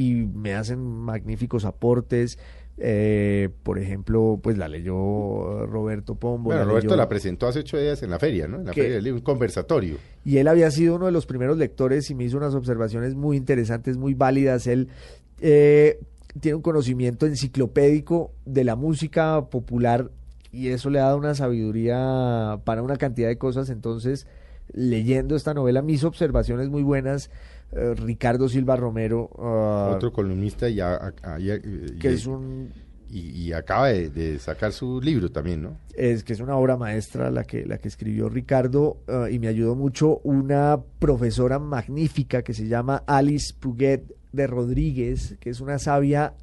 y 0.00 0.14
me 0.26 0.54
hacen 0.54 0.80
magníficos 0.84 1.64
aportes. 1.64 2.38
Eh, 2.80 3.48
por 3.64 3.78
ejemplo, 3.80 4.38
pues 4.40 4.56
la 4.56 4.68
leyó 4.68 5.66
Roberto 5.66 6.14
Pombo. 6.14 6.44
Bueno, 6.50 6.60
la 6.60 6.66
Roberto 6.66 6.90
leyó- 6.90 6.96
la 6.96 7.08
presentó 7.08 7.48
hace 7.48 7.58
ocho 7.60 7.76
días 7.76 8.02
en 8.04 8.10
la 8.10 8.20
feria, 8.20 8.46
¿no? 8.46 8.58
En 8.58 8.66
la 8.66 8.72
feria 8.72 8.94
del 8.94 9.04
libro, 9.04 9.18
un 9.18 9.24
conversatorio. 9.24 9.96
y 10.24 10.36
él 10.36 10.46
había 10.46 10.70
sido 10.70 10.94
uno 10.94 11.06
de 11.06 11.12
los 11.12 11.26
primeros 11.26 11.56
lectores 11.58 12.08
y 12.10 12.14
me 12.14 12.22
hizo 12.24 12.36
unas 12.36 12.54
observaciones 12.54 13.16
muy 13.16 13.36
interesantes, 13.36 13.96
muy 13.96 14.14
válidas. 14.14 14.66
Él 14.68 14.88
eh, 15.40 15.98
tiene 16.40 16.54
un 16.56 16.62
conocimiento 16.62 17.26
enciclopédico 17.26 18.30
de 18.44 18.62
la 18.62 18.76
música 18.76 19.46
popular 19.50 20.10
y 20.52 20.68
eso 20.68 20.88
le 20.90 21.00
ha 21.00 21.04
dado 21.04 21.18
una 21.18 21.34
sabiduría 21.34 22.60
para 22.64 22.82
una 22.82 22.96
cantidad 22.96 23.26
de 23.28 23.38
cosas. 23.38 23.70
Entonces, 23.70 24.26
leyendo 24.72 25.34
esta 25.34 25.54
novela, 25.54 25.82
mis 25.82 26.04
observaciones 26.04 26.68
muy 26.68 26.82
buenas. 26.82 27.30
Eh, 27.72 27.94
Ricardo 27.94 28.48
Silva 28.48 28.76
Romero, 28.76 29.30
ah, 29.38 29.92
Otro 29.96 30.12
columnista 30.12 30.68
y, 30.68 30.80
a- 30.80 30.94
a- 30.94 31.12
a- 31.34 31.40
y- 31.40 31.98
que 31.98 32.12
es 32.12 32.26
un 32.26 32.70
y, 33.10 33.30
y 33.30 33.52
acaba 33.54 33.88
de, 33.88 34.10
de 34.10 34.38
sacar 34.38 34.70
su 34.72 35.00
libro 35.00 35.30
también, 35.30 35.62
¿no? 35.62 35.78
es 35.94 36.22
que 36.24 36.34
es 36.34 36.40
una 36.40 36.56
obra 36.56 36.76
maestra 36.76 37.30
la 37.30 37.42
que, 37.44 37.64
la 37.64 37.78
que 37.78 37.88
escribió 37.88 38.28
Ricardo 38.28 38.98
eh, 39.08 39.28
y 39.32 39.38
me 39.38 39.48
ayudó 39.48 39.74
mucho 39.74 40.18
una 40.24 40.78
profesora 40.98 41.58
magnífica 41.58 42.42
que 42.42 42.52
se 42.54 42.68
llama 42.68 43.02
Alice 43.06 43.54
Puget 43.58 44.02
de 44.32 44.46
Rodríguez, 44.46 45.36
que 45.40 45.48
es 45.50 45.60
una 45.62 45.78
sabia, 45.78 46.34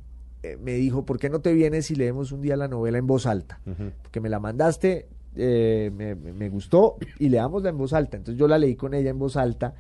eh, 0.42 0.58
me 0.62 0.74
dijo, 0.74 1.06
¿por 1.06 1.20
qué 1.20 1.30
no 1.30 1.40
te 1.40 1.54
vienes 1.54 1.92
y 1.92 1.96
leemos 1.96 2.32
un 2.32 2.42
día 2.42 2.58
la 2.58 2.68
novela 2.68 2.98
en 2.98 3.06
voz 3.06 3.28
alta? 3.28 3.60
Ujú. 3.68 3.92
Porque 4.02 4.20
me 4.20 4.30
la 4.30 4.40
mandaste, 4.40 5.08
eh, 5.36 5.92
me, 5.96 6.16
me- 6.16 6.34
me 6.34 6.50
gustó 6.50 6.98
y 7.20 7.30
leámosla 7.30 7.70
en 7.70 7.78
voz 7.78 7.94
alta. 7.94 8.18
Entonces 8.18 8.40
yo 8.40 8.48
la 8.48 8.58
leí 8.58 8.76
con 8.76 8.94
ella 8.96 9.12
en 9.12 9.20
voz 9.20 9.38
alta 9.38 9.76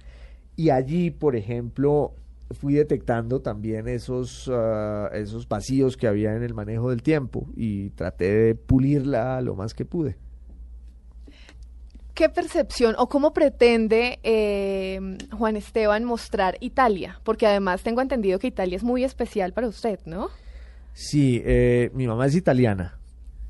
y 0.55 0.69
allí, 0.69 1.11
por 1.11 1.35
ejemplo, 1.35 2.13
fui 2.51 2.75
detectando 2.75 3.41
también 3.41 3.87
esos, 3.87 4.49
ah, 4.53 5.09
esos 5.13 5.47
vacíos 5.47 5.97
que 5.97 6.07
había 6.07 6.35
en 6.35 6.43
el 6.43 6.53
manejo 6.53 6.89
del 6.89 7.01
tiempo 7.01 7.47
y 7.55 7.89
traté 7.91 8.31
de 8.31 8.55
pulirla 8.55 9.41
lo 9.41 9.55
más 9.55 9.73
que 9.73 9.85
pude. 9.85 10.17
¿Qué 12.13 12.29
percepción 12.29 12.95
o 12.97 13.09
cómo 13.09 13.33
pretende 13.33 14.19
eh, 14.23 15.17
Juan 15.37 15.57
Esteban 15.57 16.05
mostrar 16.05 16.55
Italia? 16.61 17.19
Porque 17.25 17.45
además 17.45 17.83
tengo 17.83 18.01
entendido 18.01 18.39
que 18.39 18.47
Italia 18.47 18.77
es 18.77 18.83
muy 18.83 19.03
especial 19.03 19.51
para 19.51 19.67
usted, 19.67 19.99
¿no? 20.05 20.29
Sí, 20.93 21.41
eh, 21.43 21.91
mi 21.93 22.07
mamá 22.07 22.27
es 22.27 22.35
italiana. 22.35 22.97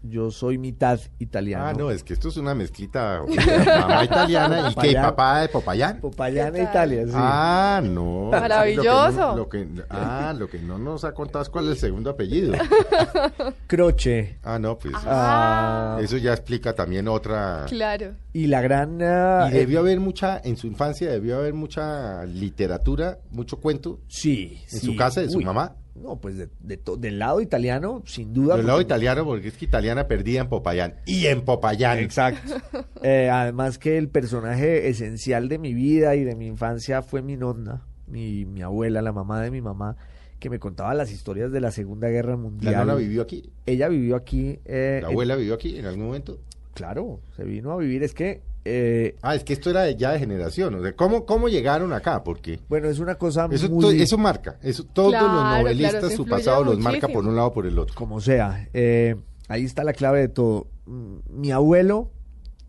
Yo 0.08 0.30
soy 0.32 0.58
mitad 0.58 1.00
italiano. 1.20 1.66
Ah, 1.66 1.74
no, 1.74 1.90
es 1.92 2.04
que 2.04 2.14
esto 2.14 2.30
es 2.30 2.38
una 2.38 2.54
mezclita 2.54 3.22
mamá 3.26 4.04
italiana 4.04 4.60
y 4.60 4.70
que 4.70 4.74
Popayán. 4.76 5.04
papá 5.04 5.40
de 5.42 5.50
Popayán. 5.50 6.00
Popayana, 6.02 6.52
¿Qué 6.52 6.64
tal? 6.66 6.94
Italia, 6.94 7.06
sí. 7.08 7.14
Ah, 7.16 7.82
no. 7.84 8.30
Maravilloso. 8.32 9.36
Lo 9.36 9.50
que, 9.50 9.66
no- 9.66 9.76
lo 9.82 9.88
que- 9.88 9.88
ah, 9.90 10.34
lo 10.38 10.50
que 10.50 10.60
no 10.60 10.78
nos 10.78 11.04
ha 11.06 11.14
contado 11.14 11.42
es 11.44 11.50
cuál 11.50 11.66
es 11.66 11.72
el 11.72 11.78
segundo 11.78 12.10
apellido. 12.12 12.54
Croce. 13.68 14.38
Ah, 14.44 14.60
no, 14.60 14.78
pues 14.78 14.94
Ah, 15.06 15.98
eso 16.02 16.18
ya 16.18 16.34
explica 16.34 16.74
también 16.74 17.08
otra. 17.08 17.66
Claro. 17.68 18.14
y 18.34 18.48
la 18.48 18.62
gran... 18.62 19.00
ah, 19.02 19.48
Y 19.50 19.54
debió 19.54 19.80
haber 19.80 20.00
mucha, 20.00 20.40
en 20.44 20.58
su 20.58 20.68
infancia 20.68 21.10
debió 21.10 21.38
haber 21.38 21.54
mucha 21.54 22.26
literatura, 22.26 23.20
mucho 23.32 23.58
cuento 23.58 24.00
Sí, 24.08 24.60
en 24.72 24.80
sí. 24.80 24.86
su 24.86 24.96
casa 24.96 25.22
de 25.22 25.30
su 25.30 25.38
Uy, 25.40 25.46
mamá. 25.46 25.74
No, 25.96 26.18
pues 26.20 26.38
de- 26.38 26.50
de 26.60 26.76
to- 26.78 26.98
del 26.98 27.20
lado 27.20 27.40
italiano, 27.42 28.04
sin 28.06 28.34
duda. 28.34 28.58
Del 28.58 28.68
lado 28.68 28.82
italiano, 28.82 29.24
porque 29.24 29.48
es 29.48 29.54
que 29.56 29.64
italiana 29.66 30.08
perdida 30.08 30.42
en 30.42 30.50
Popayán. 30.50 30.96
Y 31.06 31.28
en 31.28 31.42
Popayán. 31.42 32.00
Exacto. 32.00 32.54
Eh, 33.02 33.30
además 33.30 33.78
que 33.78 33.98
el 34.00 34.10
personaje 34.10 34.90
esencial 34.90 35.48
de 35.48 35.60
mi 35.60 35.74
vida 35.76 36.16
y 36.16 36.24
de 36.24 36.36
mi 36.36 36.48
infancia 36.48 37.02
fue 37.04 37.22
mi 37.22 37.38
nonna, 37.38 37.86
mi, 38.08 38.44
mi 38.46 38.62
abuela, 38.64 39.02
la 39.04 39.12
mamá 39.14 39.42
de 39.42 39.52
mi 39.52 39.62
mamá, 39.62 39.96
que 40.40 40.50
me 40.50 40.58
contaba 40.60 40.94
las 40.96 41.12
historias 41.12 41.52
de 41.52 41.62
la 41.62 41.70
Segunda 41.72 42.10
Guerra 42.10 42.36
Mundial. 42.36 42.88
La 42.88 42.96
vivió 42.96 43.22
aquí. 43.22 43.52
Ella 43.68 43.88
vivió 43.90 44.16
aquí. 44.16 44.60
eh, 44.66 45.00
La 45.02 45.08
en- 45.10 45.14
abuela 45.14 45.36
vivió 45.36 45.54
aquí 45.54 45.78
en 45.78 45.86
algún 45.86 46.06
momento. 46.08 46.40
claro, 46.74 47.20
se 47.38 47.44
vino 47.44 47.72
a 47.72 47.78
vivir. 47.78 48.02
Es 48.04 48.14
que, 48.16 48.42
eh, 48.66 49.16
Ah, 49.22 49.36
es 49.36 49.44
que 49.44 49.54
esto 49.54 49.70
era 49.70 49.84
de- 49.84 49.96
ya 49.96 50.12
de 50.12 50.20
generación. 50.20 50.76
O 50.76 50.82
sea, 50.82 50.94
¿cómo, 50.96 51.26
cómo 51.26 51.48
llegaron 51.48 51.94
acá? 51.94 52.24
Porque 52.24 52.60
bueno, 52.68 52.90
es 52.90 53.00
una 53.00 53.16
cosa 53.16 53.48
eso, 53.52 53.70
muy... 53.70 54.02
eso 54.02 54.18
marca. 54.18 54.58
Eso, 54.64 54.84
todos 54.84 55.12
Claro, 55.12 55.28
los 55.34 55.60
novelistas, 55.60 56.14
su 56.14 56.26
pasado 56.26 56.64
los 56.64 56.80
marca 56.80 57.08
por 57.08 57.26
un 57.26 57.36
lado 57.36 57.50
o 57.50 57.54
por 57.54 57.66
el 57.68 57.78
otro. 57.80 57.96
como 57.96 58.20
sea. 58.22 58.68
eh, 58.74 59.16
ahí 59.48 59.64
está 59.64 59.84
la 59.84 59.94
clave 59.94 60.20
de 60.22 60.28
todo. 60.30 60.68
Mm, 60.88 61.18
Mi 61.30 61.52
abuelo, 61.52 62.12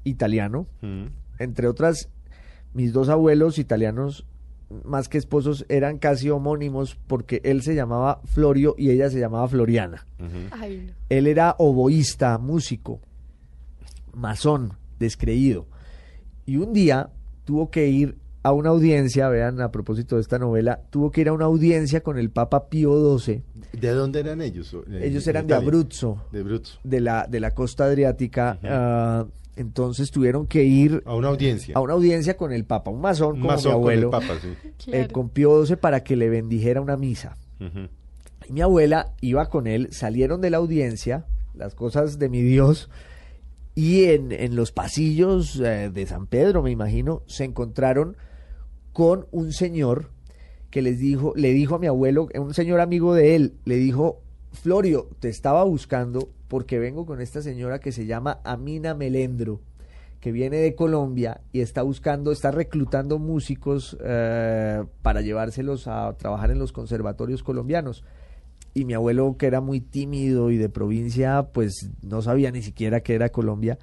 italiano, 0.05 0.67
Mm. 0.83 1.07
entre 1.39 1.67
otras, 1.67 2.09
mis 2.75 2.93
dos 2.93 3.09
abuelos 3.09 3.59
italianos, 3.59 4.27
más 4.85 5.09
que 5.09 5.17
esposos, 5.17 5.65
eran 5.69 5.99
casi 5.99 6.29
homónimos 6.29 6.97
porque 7.07 7.41
él 7.45 7.63
se 7.63 7.75
llamaba 7.75 8.21
Florio 8.25 8.75
y 8.77 8.91
ella 8.91 9.09
se 9.11 9.19
llamaba 9.21 9.47
Floriana. 9.49 10.07
Ujú. 10.19 10.49
Ay, 10.51 10.85
no. 10.89 10.93
Él 11.09 11.27
era 11.27 11.55
oboísta, 11.59 12.37
músico, 12.39 13.01
masón, 14.15 14.73
descreído. 14.99 15.67
Y 16.47 16.57
un 16.57 16.73
día 16.73 17.11
tuvo 17.45 17.71
que 17.71 17.89
ir 17.89 18.17
a 18.43 18.53
una 18.53 18.71
audiencia, 18.71 19.29
vean 19.29 19.61
a 19.61 19.73
propósito 19.73 20.15
de 20.17 20.23
esta 20.23 20.39
novela, 20.39 20.81
tuvo 20.91 21.11
que 21.11 21.21
ir 21.23 21.29
a 21.29 21.33
una 21.33 21.47
audiencia 21.47 22.03
con 22.03 22.17
el 22.19 22.31
Papa 22.31 22.69
Pío 22.69 23.19
XII. 23.19 23.43
¿De 23.73 23.91
dónde 23.91 24.21
eran 24.21 24.41
ellos? 24.41 24.75
Eh, 24.89 25.01
Ellos 25.03 25.27
eran 25.27 25.47
de. 25.49 25.55
Abruzzo, 25.55 26.23
De 26.31 26.41
Abruzzo. 26.41 26.79
de 26.85 27.01
la, 27.01 27.27
de 27.29 27.41
la 27.41 27.53
costa 27.55 27.85
adriática. 27.87 28.59
Ah, 28.63 29.27
entonces 29.57 30.11
tuvieron 30.11 30.47
que 30.47 30.63
ir 30.65 31.03
A 31.07 31.15
una 31.17 31.29
audiencia. 31.29 31.75
a 31.77 31.81
una 31.81 31.95
audiencia 31.95 32.37
con 32.37 32.53
el 32.53 32.65
Papa, 32.65 32.91
un 32.91 33.01
masón 33.01 33.33
como 33.41 33.47
masón 33.47 33.73
mi 33.79 33.83
con 33.83 33.93
el 33.93 33.99
abuelo, 34.05 34.11
papa, 34.11 34.35
sí. 34.41 34.49
eh, 34.49 34.73
Claro. 34.85 35.13
con 35.13 35.29
Pío 35.31 35.65
XII 35.67 35.77
para 35.77 36.05
que 36.05 36.15
le 36.15 36.29
bendijera 36.29 36.81
una 36.81 36.97
misa. 36.97 37.37
Y 38.49 38.53
mi 38.53 38.61
abuela 38.61 39.13
iba 39.21 39.47
con 39.47 39.67
él, 39.67 39.89
salieron 39.91 40.41
de 40.41 40.51
la 40.51 40.59
audiencia, 40.59 41.25
las 41.55 41.75
cosas 41.75 42.19
de 42.21 42.29
mi 42.29 42.43
Dios, 42.43 42.89
y 43.77 44.05
en, 44.05 44.33
en 44.33 44.57
los 44.57 44.73
pasillos 44.73 45.61
eh, 45.61 45.91
de 45.93 46.07
San 46.07 46.27
Pedro, 46.27 46.63
me 46.63 46.71
imagino, 46.71 47.23
se 47.27 47.45
encontraron 47.45 48.17
con 48.95 49.27
un 49.31 49.53
señor 49.53 50.11
que 50.71 50.81
les 50.81 50.99
dijo, 50.99 51.35
le 51.37 51.53
dijo 51.53 51.75
a 51.75 51.79
mi 51.79 51.87
abuelo, 51.87 52.27
un 52.35 52.55
señor 52.55 52.81
amigo 52.81 53.15
de 53.15 53.37
él, 53.37 53.55
le 53.67 53.77
dijo, 53.77 54.23
Florio, 54.51 55.11
te 55.21 55.29
estaba 55.29 55.63
buscando 55.65 56.31
porque 56.49 56.79
vengo 56.79 57.05
con 57.05 57.21
esta 57.21 57.43
señora 57.43 57.79
que 57.79 57.93
se 57.93 58.07
llama 58.07 58.41
Amina 58.45 58.95
Melendro, 58.95 59.61
que 60.21 60.33
viene 60.33 60.57
de 60.57 60.75
Colombia 60.75 61.43
y 61.53 61.61
está 61.61 61.83
buscando, 61.83 62.33
está 62.33 62.51
reclutando 62.51 63.19
músicos 63.19 63.95
eh, 64.03 64.85
para 65.03 65.21
llevárselos 65.21 65.87
a 65.87 66.17
trabajar 66.17 66.51
en 66.51 66.59
los 66.59 66.73
conservatorios 66.73 67.43
colombianos. 67.43 68.05
Y 68.77 68.85
mi 68.85 68.93
abuelo, 68.93 69.37
que 69.39 69.47
era 69.47 69.63
muy 69.63 69.81
tímido 69.81 70.51
y 70.51 70.59
de 70.59 70.69
provincia, 70.69 71.49
pues 71.55 71.89
no 72.03 72.21
sabía 72.21 72.51
ni 72.51 72.61
siquiera 72.61 73.01
que 73.01 73.15
era 73.15 73.31
Colombia. 73.31 73.79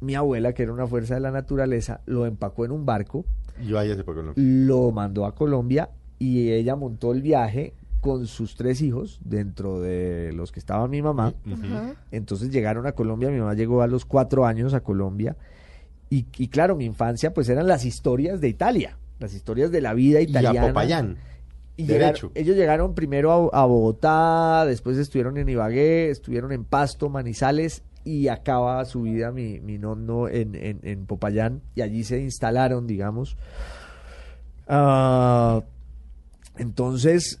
Mi 0.00 0.14
abuela, 0.14 0.52
que 0.52 0.62
era 0.62 0.72
una 0.72 0.86
fuerza 0.86 1.14
de 1.14 1.20
la 1.20 1.32
naturaleza, 1.32 2.02
lo 2.06 2.24
empacó 2.24 2.64
en 2.64 2.70
un 2.70 2.86
barco, 2.86 3.24
Y 3.60 3.72
váyase 3.72 4.04
por 4.04 4.14
Colombia. 4.14 4.34
lo 4.44 4.92
mandó 4.92 5.26
a 5.26 5.34
Colombia 5.34 5.90
y 6.20 6.50
ella 6.52 6.76
montó 6.76 7.12
el 7.12 7.20
viaje 7.20 7.72
con 8.00 8.28
sus 8.28 8.54
tres 8.54 8.80
hijos, 8.80 9.18
dentro 9.24 9.80
de 9.80 10.32
los 10.32 10.52
que 10.52 10.60
estaba 10.60 10.86
mi 10.86 11.02
mamá. 11.02 11.34
Entonces 12.12 12.50
llegaron 12.50 12.86
a 12.86 12.92
Colombia, 12.92 13.30
mi 13.30 13.40
mamá 13.40 13.54
llegó 13.54 13.82
a 13.82 13.88
los 13.88 14.04
cuatro 14.04 14.46
años 14.46 14.72
a 14.72 14.80
Colombia. 14.84 15.36
Y, 16.10 16.26
y 16.38 16.46
claro, 16.46 16.76
mi 16.76 16.84
infancia 16.84 17.34
pues 17.34 17.48
eran 17.48 17.66
las 17.66 17.84
historias 17.84 18.40
de 18.40 18.48
Italia, 18.48 18.96
las 19.18 19.34
historias 19.34 19.72
de 19.72 19.80
la 19.80 19.94
vida 19.94 20.20
Y 20.20 20.24
italiana. 20.30 20.62
a 20.62 20.68
Popayán. 20.68 21.16
Y 21.78 21.86
Derecho. 21.86 22.26
llegaron- 22.28 22.32
ellos 22.34 22.56
llegaron 22.56 22.94
primero 22.94 23.50
a, 23.54 23.62
a 23.62 23.64
Bogotá, 23.64 24.66
después 24.66 24.98
estuvieron 24.98 25.38
en 25.38 25.48
Ibagué, 25.48 26.10
estuvieron 26.10 26.52
en 26.52 26.64
Pasto, 26.64 27.08
Manizales 27.08 27.82
y 28.04 28.28
acaba 28.28 28.84
su 28.84 29.02
vida 29.02 29.30
mi, 29.32 29.60
mi 29.60 29.78
nono 29.78 30.28
en, 30.28 30.54
en, 30.56 30.80
en 30.82 31.06
Popayán 31.06 31.62
y 31.74 31.82
allí 31.82 32.02
se 32.04 32.20
instalaron, 32.20 32.86
digamos. 32.86 33.36
Ah, 34.66 35.62
entonces, 36.56 37.40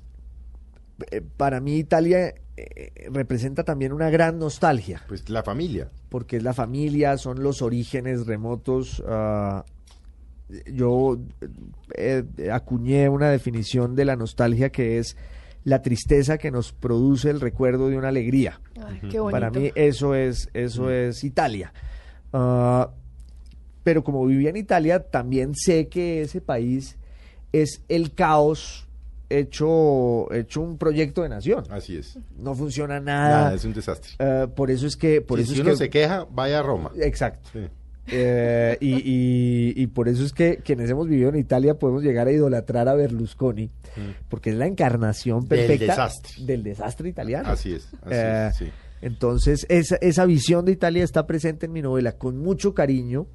eh, 1.10 1.20
para 1.36 1.60
mí 1.60 1.76
Italia 1.76 2.34
eh, 2.56 2.92
representa 3.10 3.64
también 3.64 3.92
una 3.92 4.10
gran 4.10 4.38
nostalgia 4.38 5.02
Pues 5.08 5.28
la 5.28 5.42
familia. 5.42 5.90
porque 6.08 6.36
es 6.38 6.42
la 6.42 6.54
familia, 6.54 7.16
son 7.18 7.42
los 7.42 7.60
orígenes 7.62 8.26
remotos. 8.26 9.02
ah, 9.06 9.64
yo 10.72 11.18
eh, 11.94 12.24
acuñé 12.52 13.08
una 13.08 13.30
definición 13.30 13.94
de 13.94 14.04
la 14.04 14.16
nostalgia 14.16 14.70
que 14.70 14.98
es 14.98 15.16
la 15.64 15.82
tristeza 15.82 16.38
que 16.38 16.50
nos 16.50 16.72
produce 16.72 17.28
el 17.30 17.40
recuerdo 17.40 17.88
de 17.88 17.98
una 17.98 18.08
alegría. 18.08 18.60
Ay, 18.82 19.00
qué 19.10 19.20
bonito. 19.20 19.30
Para 19.30 19.50
mí 19.50 19.70
eso 19.74 20.14
es, 20.14 20.48
eso 20.54 20.90
es 20.90 21.22
Italia. 21.24 21.72
Ah, 22.32 22.90
pero 23.82 24.02
como 24.04 24.24
vivía 24.26 24.50
en 24.50 24.56
Italia, 24.56 25.00
también 25.10 25.54
sé 25.54 25.88
que 25.88 26.22
ese 26.22 26.40
país 26.40 26.96
es 27.52 27.82
el 27.88 28.14
caos 28.14 28.86
hecho, 29.30 30.32
hecho 30.32 30.60
un 30.62 30.78
proyecto 30.78 31.22
de 31.22 31.28
nación. 31.28 31.64
Así 31.70 31.96
es. 31.96 32.18
No 32.38 32.54
funciona 32.54 32.98
Nada, 33.00 33.28
nada. 33.44 33.54
es 33.54 33.64
un 33.64 33.74
desastre. 33.74 34.12
Eh, 34.18 34.46
por 34.54 34.70
eso 34.70 34.86
es 34.86 34.96
que, 34.96 35.20
por 35.20 35.38
Si- 35.38 35.42
eso 35.44 35.52
si 35.54 35.60
es 35.60 35.64
uno 35.66 35.70
que, 35.72 35.76
se 35.76 35.90
queja, 35.90 36.26
vaya 36.30 36.60
a 36.60 36.62
Roma. 36.62 36.90
exacto. 37.00 37.48
Sí. 37.52 37.60
Eh, 38.10 38.76
y, 38.80 38.94
y- 38.96 39.72
y 39.82 39.86
por 39.88 40.08
eso 40.08 40.24
es 40.24 40.32
que 40.32 40.58
quienes 40.58 40.88
hemos 40.90 41.08
vivido 41.08 41.28
en 41.28 41.36
Italia 41.36 41.74
podemos 41.74 42.02
llegar 42.02 42.26
a 42.26 42.32
idolatrar 42.32 42.88
a 42.88 42.94
Berlusconi, 42.94 43.70
porque 44.28 44.50
es 44.50 44.56
la 44.56 44.66
encarnación 44.66 45.40
Del 45.40 45.48
perfecta 45.60 45.86
desastre. 45.92 46.44
del 46.44 46.62
desastre 46.62 47.08
italiano. 47.08 47.48
Así 47.50 47.72
es. 47.74 47.86
Así 48.02 48.10
Eh, 48.14 48.48
es 48.50 48.56
sí. 48.56 48.66
Entonces, 49.00 49.66
esa, 49.68 49.96
esa 49.96 50.24
visión 50.26 50.64
de 50.64 50.72
Italia 50.72 51.04
está 51.04 51.26
presente 51.26 51.66
en 51.66 51.72
mi 51.72 51.82
novela 51.82 52.12
con 52.12 52.36
mucho 52.38 52.74
cariño, 52.74 53.26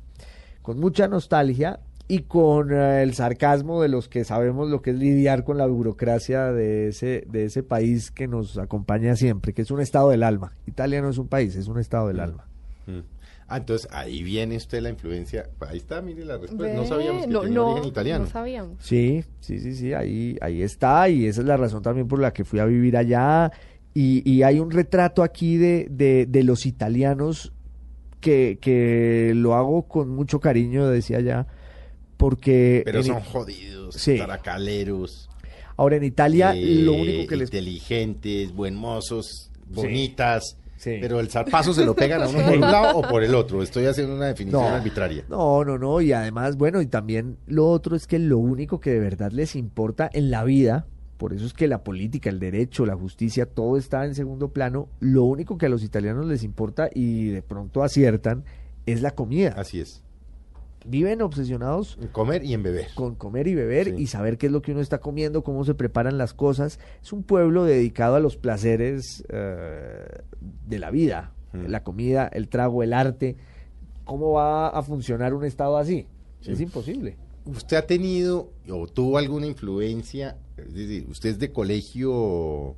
con 0.62 0.80
mucha 0.80 1.08
nostalgia 1.08 1.80
y 2.10 2.24
con 2.24 2.74
eh, 2.74 3.02
el 3.02 3.14
sarcasmo 3.14 3.82
de 3.82 3.88
los 3.88 4.10
que 4.10 4.26
sabemos 4.26 4.70
lo 4.70 4.82
que 4.82 4.90
es 4.92 4.98
lidiar 4.98 5.46
con 5.46 5.58
la 5.58 5.66
burocracia 5.68 6.52
de 6.52 6.90
ese, 6.90 7.24
de 7.30 7.46
ese 7.46 7.64
país 7.64 8.12
que 8.12 8.28
nos 8.28 8.58
acompaña 8.58 9.16
siempre, 9.16 9.54
que 9.54 9.62
es 9.62 9.72
un 9.72 9.80
estado 9.80 10.10
del 10.10 10.24
alma. 10.24 10.52
Italia 10.68 11.02
no 11.02 11.10
es 11.10 11.18
un 11.18 11.28
país, 11.30 11.56
es 11.56 11.68
un 11.68 11.80
estado 11.80 12.08
del 12.10 12.18
Mm. 12.18 12.20
alma. 12.22 12.46
Mm. 12.88 13.00
Ah, 13.54 13.58
entonces 13.58 13.88
ahí 13.92 14.24
viene 14.24 14.58
usted 14.58 14.82
la 14.82 14.90
influencia. 14.90 15.48
Ahí 15.60 15.78
está, 15.78 16.02
mire 16.02 16.26
la 16.26 16.38
respuesta. 16.38 16.76
no 16.76 16.86
sabíamos 16.88 17.22
que 17.26 17.28
no, 17.28 17.42
tenía 17.42 17.56
no, 17.56 17.68
origen 17.72 17.90
italiano. 17.90 18.24
no 18.26 18.30
sabíamos. 18.32 18.78
Sí, 18.82 19.24
sí, 19.42 19.60
sí, 19.60 19.76
sí, 19.76 19.94
ahí, 19.94 20.38
ahí 20.42 20.64
está 20.64 21.08
y 21.10 21.26
esa 21.28 21.42
es 21.42 21.48
la 21.48 21.56
razón 21.58 21.84
también 21.84 22.08
por 22.08 22.20
la 22.20 22.34
que 22.34 22.44
fui 22.44 22.60
a 22.60 22.66
vivir 22.66 22.98
allá. 22.98 23.52
Y, 23.94 24.28
y 24.28 24.42
hay 24.42 24.60
un 24.60 24.72
retrato 24.72 25.22
aquí 25.22 25.58
de, 25.58 25.86
de, 25.90 26.26
de 26.28 26.44
los 26.44 26.66
italianos 26.66 27.54
que, 28.20 28.58
que 28.60 29.34
lo 29.36 29.54
hago 29.54 29.84
con 29.88 30.10
mucho 30.10 30.40
cariño, 30.40 30.88
decía 30.88 31.20
ya, 31.20 31.46
porque... 32.18 32.82
Pero 32.86 33.04
son 33.04 33.20
jodidos, 33.22 33.96
Sí. 33.96 34.18
taracaleros. 34.18 35.30
ahora 35.78 35.98
en 35.98 36.06
Italia 36.06 36.54
eh, 36.56 36.66
lo 36.84 36.94
único 36.94 37.28
que 37.28 37.36
les... 37.36 37.50
Inteligentes, 37.50 38.52
buen 38.54 38.74
mozos, 38.76 39.52
bonitas. 39.68 40.44
Sí. 40.58 40.63
Pero 41.02 41.20
el 41.20 41.30
zarpazo 41.30 41.74
se 41.74 41.86
lo 41.86 41.96
pegan 41.96 42.22
a 42.24 42.28
uno 42.28 42.40
por 42.44 42.54
un 42.54 42.62
lado 42.62 42.98
o 42.98 43.02
por 43.02 43.24
el 43.24 43.34
otro. 43.36 43.64
Estoy 43.64 43.86
haciendo 43.86 44.16
una 44.16 44.28
definición 44.28 44.62
No. 44.62 44.68
arbitraria. 44.70 45.24
No, 45.30 45.64
no, 45.66 45.78
no, 45.78 46.02
y 46.02 46.12
además, 46.14 46.58
bueno, 46.58 46.82
y 46.82 46.88
también 46.88 47.38
lo 47.48 47.68
otro 47.70 47.96
es 47.96 48.06
que 48.08 48.20
lo 48.20 48.38
único 48.38 48.80
que 48.80 48.92
de 48.92 49.00
verdad 49.00 49.32
les 49.32 49.56
importa 49.56 50.10
en 50.14 50.30
la 50.30 50.44
vida, 50.44 50.86
por 51.18 51.34
eso 51.34 51.46
es 51.46 51.54
que 51.54 51.68
la 51.68 51.84
política, 51.84 52.30
el 52.30 52.40
derecho, 52.40 52.86
la 52.86 52.96
justicia, 52.96 53.46
todo 53.46 53.78
está 53.78 54.06
en 54.06 54.14
segundo 54.14 54.50
plano, 54.50 54.90
lo 55.00 55.24
único 55.24 55.58
que 55.58 55.68
a 55.68 55.70
los 55.70 55.84
italianos 55.84 56.26
les 56.28 56.44
importa 56.44 56.90
y 56.94 57.30
de 57.30 57.42
pronto 57.42 57.82
aciertan 57.84 58.44
es 58.86 59.02
la 59.02 59.12
comida. 59.12 59.54
Así 59.58 59.80
es. 59.80 60.03
Viven 60.86 61.22
obsesionados 61.22 61.98
En 62.02 62.08
comer 62.10 62.44
y 62.44 62.54
en 62.54 62.64
beber. 62.64 62.88
con 62.96 63.16
comer 63.16 63.48
y 63.48 63.56
beber 63.56 63.88
Sí. 63.88 63.96
y 64.04 64.08
saber 64.08 64.38
qué 64.38 64.48
es 64.48 64.52
lo 64.52 64.62
que 64.62 64.72
uno 64.74 64.82
está 64.82 65.00
comiendo, 65.00 65.44
cómo 65.44 65.64
se 65.66 65.74
preparan 65.76 66.18
las 66.18 66.34
cosas. 66.34 66.80
Es 67.02 67.14
un 67.14 67.24
pueblo 67.24 67.64
dedicado 67.64 68.16
a 68.16 68.20
los 68.20 68.36
placeres 68.38 69.24
eh, 69.30 70.06
de 70.68 70.80
la 70.80 70.92
vida, 70.92 71.32
Mm. 71.54 71.68
la 71.68 71.84
comida, 71.84 72.28
el 72.28 72.50
trago, 72.50 72.84
el 72.84 72.94
arte. 72.94 73.36
¿Cómo 74.06 74.34
va 74.34 74.68
a 74.70 74.84
funcionar 74.84 75.34
un 75.34 75.46
estado 75.46 75.78
así? 75.78 76.08
Sí. 76.42 76.52
Es 76.52 76.60
imposible. 76.60 77.16
¿Usted 77.46 77.78
ha 77.78 77.86
tenido 77.88 78.50
o 78.70 78.88
tuvo 78.88 79.18
alguna 79.18 79.46
influencia? 79.48 80.38
Es 80.58 80.74
decir, 80.74 81.06
usted 81.10 81.30
es 81.30 81.40
de 81.40 81.52
colegio 81.52 82.76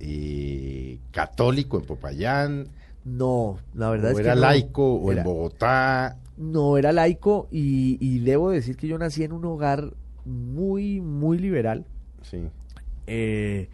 eh, 0.00 0.98
católico 1.10 1.78
en 1.78 1.84
Popayán, 1.84 2.68
No, 3.04 3.58
la 3.74 3.90
verdad 3.90 4.10
o 4.12 4.14
es 4.14 4.20
era 4.20 4.34
que 4.34 4.40
no. 4.40 4.46
laico, 4.46 4.94
o 4.94 5.10
Era- 5.12 5.22
en 5.22 5.26
Bogotá. 5.26 6.16
No, 6.38 6.78
era 6.78 6.92
laico 6.92 7.48
y, 7.50 7.98
y 8.00 8.20
debo 8.20 8.50
decir 8.50 8.76
que 8.76 8.86
yo 8.86 8.96
nací 8.98 9.24
en 9.24 9.32
un 9.32 9.44
hogar 9.44 9.92
muy, 10.24 11.00
muy 11.00 11.36
liberal. 11.38 11.84
Sí. 12.22 12.48
Eh, 13.06 13.68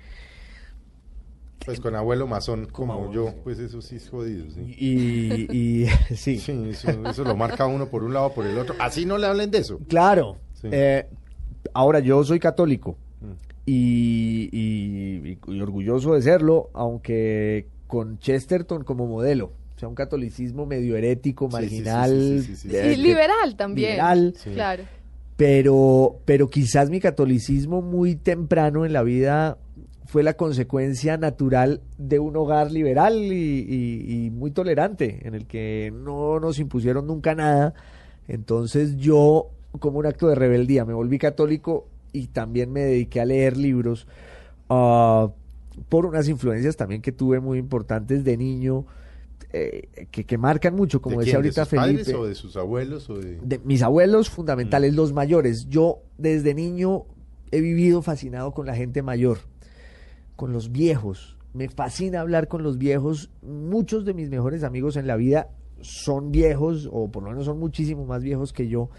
Pues 1.65 1.81
con 1.81 1.95
abuelo 1.95 2.27
masón 2.27 2.67
como 2.67 3.11
yo, 3.13 3.29
sí. 3.31 3.35
pues 3.45 3.59
eso 3.59 3.81
sí 3.83 3.97
es 3.97 4.09
jodido. 4.11 4.45
Sí, 4.51 4.75
y, 4.79 5.57
y 5.57 5.87
sí, 6.17 6.39
Sí, 6.39 6.53
eso, 6.71 6.91
eso 7.09 7.25
lo 7.25 7.37
marca 7.37 7.67
uno 7.67 7.89
por 7.89 8.03
un 8.05 8.13
lado 8.15 8.27
o 8.27 8.35
por 8.35 8.47
el 8.47 8.57
otro. 8.59 8.75
Así 8.79 9.05
no 9.07 9.17
le 9.19 9.27
hablen 9.27 9.51
de 9.51 9.59
eso. 9.59 9.79
claro. 9.89 10.37
Sí. 10.55 10.69
Eh, 10.73 11.07
ahora, 11.75 12.01
yo 12.01 12.23
soy 12.25 12.39
católico 12.39 12.97
Mm. 13.21 13.33
y, 13.67 14.49
y- 14.53 15.31
y- 15.31 15.39
y 15.55 15.61
orgulloso 15.61 16.15
de 16.15 16.21
serlo, 16.23 16.69
aunque 16.75 17.67
con 17.87 18.19
Chesterton 18.19 18.85
como 18.85 19.07
modelo. 19.07 19.53
O 19.77 19.79
sea, 19.81 19.89
un 19.89 19.95
catolicismo 19.95 20.67
medio 20.67 20.97
herético, 20.97 21.51
Sí, 21.51 21.57
sí, 21.57 21.69
sí, 21.69 21.75
marginal. 21.83 22.11
sí, 22.11 22.39
sí, 22.41 22.47
sí, 22.47 22.57
sí, 22.57 22.69
Sí, 22.69 22.75
que- 22.83 22.97
liberal 22.97 23.57
también. 23.57 23.91
liberal. 23.91 24.35
Sí. 24.37 24.51
Claro. 24.51 24.85
pero, 25.37 26.21
pero 26.25 26.49
quizás 26.49 26.91
mi 26.91 27.01
catolicismo 27.01 27.83
muy 27.83 28.15
temprano 28.15 28.87
en 28.87 28.93
la 28.93 29.03
vida 29.03 29.59
fue 30.07 30.23
la 30.23 30.35
consecuencia 30.35 31.17
natural 31.17 31.81
de 31.99 32.21
un 32.21 32.37
hogar 32.37 32.71
liberal 32.71 33.17
y, 33.17 33.67
y- 33.69 34.27
y 34.27 34.31
muy 34.31 34.53
tolerante, 34.53 35.27
en 35.27 35.35
el 35.35 35.47
que 35.47 35.93
no 35.93 36.39
nos 36.39 36.61
impusieron 36.61 37.09
nunca 37.09 37.35
nada. 37.35 37.75
Entonces 38.29 38.97
yo, 38.97 39.51
como 39.81 39.99
un 39.99 40.07
acto 40.07 40.29
de 40.29 40.37
rebeldía, 40.37 40.85
me 40.85 40.95
volví 40.95 41.19
católico 41.19 41.89
y 42.13 42.29
también 42.29 42.71
me 42.73 42.83
dediqué 42.85 43.21
a 43.21 43.25
leer 43.25 43.57
libros 43.57 44.07
ah, 44.71 45.31
por 45.89 46.07
unas 46.07 46.29
influencias 46.29 46.77
también 46.77 47.03
que 47.03 47.11
tuve 47.11 47.41
muy 47.41 47.59
importantes 47.59 48.23
de 48.23 48.37
niño. 48.37 48.87
Eh, 49.57 50.07
que, 50.11 50.25
que 50.25 50.37
marcan 50.39 50.75
mucho, 50.75 51.01
como 51.01 51.21
¿De 51.21 51.27
decía 51.27 51.41
quién? 51.41 51.43
¿De 51.55 51.61
ahorita 51.61 51.65
sus 51.65 51.75
padres 51.79 51.97
Felipe 52.07 52.15
o 52.19 52.27
de 52.27 52.35
sus 52.35 52.57
abuelos 52.57 53.09
o 53.09 53.19
de...? 53.19 53.39
de 53.41 53.59
mis 53.61 53.83
abuelos 53.83 54.29
fundamentales, 54.29 54.93
Mm. 54.93 54.97
los 54.97 55.13
mayores. 55.13 55.69
Yo 55.69 56.01
desde 56.19 56.55
niño 56.55 57.05
he 57.53 57.61
vivido 57.61 58.03
fascinado 58.03 58.53
con 58.53 58.67
la 58.67 58.75
gente 58.75 59.03
mayor, 59.03 59.39
con 60.37 60.53
los 60.53 60.73
viejos. 60.73 61.37
Me 61.53 61.69
fascina 61.69 62.21
hablar 62.21 62.49
con 62.49 62.65
los 62.65 62.79
viejos. 62.79 63.31
Muchos 63.43 64.05
de 64.05 64.13
mis 64.13 64.29
mejores 64.29 64.65
amigos 64.65 64.97
en 64.97 65.07
la 65.07 65.15
vida 65.17 65.49
son 65.81 66.33
viejos, 66.33 66.89
o 66.91 67.11
por 67.13 67.23
lo 67.23 67.31
menos 67.31 67.45
son 67.45 67.61
muchísimo 67.61 68.07
más 68.07 68.23
viejos 68.25 68.53
que 68.53 68.69
yo. 68.69 68.91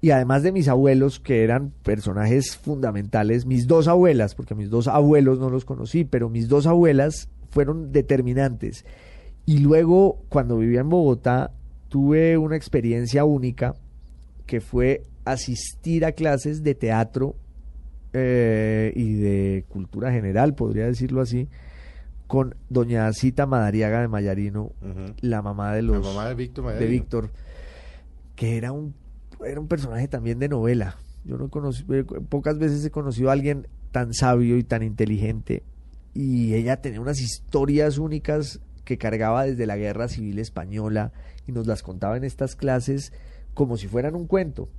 Y 0.00 0.10
además 0.10 0.42
de 0.42 0.52
mis 0.52 0.68
abuelos, 0.68 1.20
que 1.20 1.42
eran 1.44 1.72
personajes 1.82 2.56
fundamentales, 2.56 3.44
mis 3.44 3.66
dos 3.66 3.88
abuelas, 3.88 4.34
porque 4.34 4.54
mis 4.54 4.70
dos 4.70 4.88
abuelos 4.88 5.38
no 5.38 5.50
los 5.50 5.64
conocí, 5.64 6.04
pero 6.04 6.30
mis 6.30 6.48
dos 6.48 6.66
abuelas 6.66 7.28
fueron 7.50 7.92
determinantes. 7.92 8.84
Y 9.46 9.60
luego, 9.60 10.18
cuando 10.28 10.58
vivía 10.58 10.80
en 10.80 10.88
Bogotá, 10.88 11.52
tuve 11.88 12.36
una 12.36 12.56
experiencia 12.56 13.24
única 13.24 13.76
que 14.44 14.60
fue 14.60 15.04
asistir 15.24 16.04
a 16.04 16.12
clases 16.12 16.62
de 16.62 16.74
teatro 16.74 17.36
eh, 18.12 18.92
y 18.94 19.14
de 19.14 19.64
cultura 19.68 20.10
general, 20.10 20.54
podría 20.54 20.86
decirlo 20.86 21.20
así, 21.20 21.48
con 22.26 22.56
doña 22.68 23.12
Cita 23.12 23.46
Madariaga 23.46 24.00
de 24.00 24.08
Mayarino, 24.08 24.72
la 25.20 25.42
mamá 25.42 25.74
de 25.74 25.82
La 25.82 25.92
los 25.92 26.04
mamá 26.04 26.28
de 26.28 26.34
Víctor 26.34 26.72
de. 26.72 26.86
Víctor, 26.86 27.30
que 28.34 28.56
era 28.56 28.72
un, 28.72 28.94
era 29.44 29.60
un 29.60 29.68
personaje 29.68 30.08
también 30.08 30.38
de 30.40 30.48
novela. 30.48 30.96
Yo 31.24 31.38
no 31.38 31.50
conocí, 31.50 31.84
eh, 31.90 32.04
pocas 32.28 32.58
veces 32.58 32.84
he 32.84 32.90
conocido 32.90 33.30
a 33.30 33.32
alguien 33.32 33.68
tan 33.92 34.12
sabio 34.12 34.56
y 34.56 34.64
tan 34.64 34.82
inteligente. 34.82 35.62
Y 36.14 36.54
ella 36.54 36.80
tenía 36.80 37.00
unas 37.00 37.20
historias 37.20 37.98
únicas 37.98 38.60
que 38.86 38.96
cargaba 38.96 39.44
desde 39.44 39.66
la 39.66 39.76
Guerra 39.76 40.08
Civil 40.08 40.38
Española 40.38 41.12
y 41.46 41.52
nos 41.52 41.66
las 41.66 41.82
contaba 41.82 42.16
en 42.16 42.24
estas 42.24 42.56
clases 42.56 43.12
como 43.52 43.76
si 43.76 43.88
fueran 43.88 44.14
un 44.14 44.26
cuento. 44.26 44.70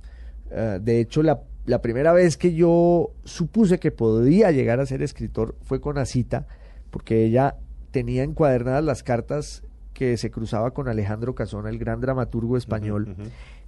Eh, 0.50 0.80
de 0.82 0.98
hecho, 0.98 1.22
la, 1.22 1.42
la 1.66 1.82
primera 1.82 2.12
vez 2.12 2.36
que 2.36 2.54
yo 2.54 3.12
supuse 3.24 3.78
que 3.78 3.92
podía 3.92 4.50
llegar 4.50 4.80
a 4.80 4.86
ser 4.86 5.02
escritor 5.02 5.56
fue 5.62 5.80
con 5.80 5.98
Asita, 5.98 6.48
porque 6.90 7.22
ella 7.22 7.56
tenía 7.90 8.22
encuadernadas 8.22 8.82
las 8.82 9.02
cartas 9.02 9.62
que 9.92 10.16
se 10.16 10.30
cruzaba 10.30 10.72
con 10.72 10.88
Alejandro 10.88 11.34
Casona, 11.34 11.68
el 11.68 11.78
gran 11.78 12.00
dramaturgo 12.00 12.56
español, 12.56 13.14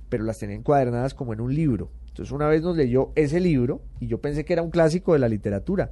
pero 0.08 0.24
las 0.24 0.38
tenía 0.38 0.56
encuadernadas 0.56 1.12
como 1.12 1.34
en 1.34 1.40
un 1.42 1.54
libro. 1.54 1.90
Entonces 2.08 2.32
una 2.32 2.48
vez 2.48 2.62
nos 2.62 2.76
leyó 2.76 3.12
ese 3.14 3.40
libro 3.40 3.82
y 4.00 4.06
yo 4.06 4.20
pensé 4.20 4.44
que 4.44 4.54
era 4.54 4.62
un 4.62 4.70
clásico 4.70 5.12
de 5.12 5.18
la 5.18 5.28
literatura 5.28 5.90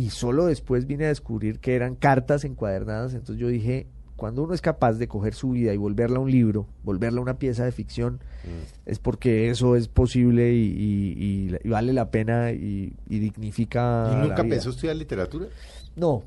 y 0.00 0.10
solo 0.10 0.46
después 0.46 0.86
vine 0.86 1.04
a 1.04 1.08
descubrir 1.08 1.58
que 1.58 1.74
eran 1.74 1.94
cartas 1.94 2.44
encuadernadas. 2.44 3.12
Entonces 3.14 3.36
yo 3.40 3.48
dije, 3.48 3.86
cuando 4.16 4.42
uno 4.42 4.54
es 4.54 4.60
capaz 4.60 4.94
de 4.94 5.08
coger 5.08 5.34
su 5.34 5.50
vida 5.50 5.72
y 5.72 5.76
volverla 5.76 6.18
a 6.18 6.20
un 6.20 6.30
libro, 6.30 6.66
volverla 6.84 7.18
a 7.18 7.22
una 7.22 7.38
pieza 7.38 7.64
de 7.64 7.72
ficción, 7.72 8.20
Mm. 8.44 8.88
es 8.90 8.98
porque 8.98 9.50
eso 9.50 9.76
es 9.76 9.88
posible 9.88 10.52
y, 10.54 10.62
y- 10.66 11.48
y- 11.52 11.56
y 11.64 11.68
vale 11.68 11.92
la 11.92 12.10
pena 12.10 12.52
y, 12.52 12.94
y 13.08 13.18
dignifica. 13.18 14.08
¿Y 14.10 14.14
la 14.16 14.22
nunca 14.22 14.42
vida. 14.42 14.54
pensó 14.54 14.70
estudiar 14.70 14.96
literatura? 14.96 15.46
No, 15.96 16.22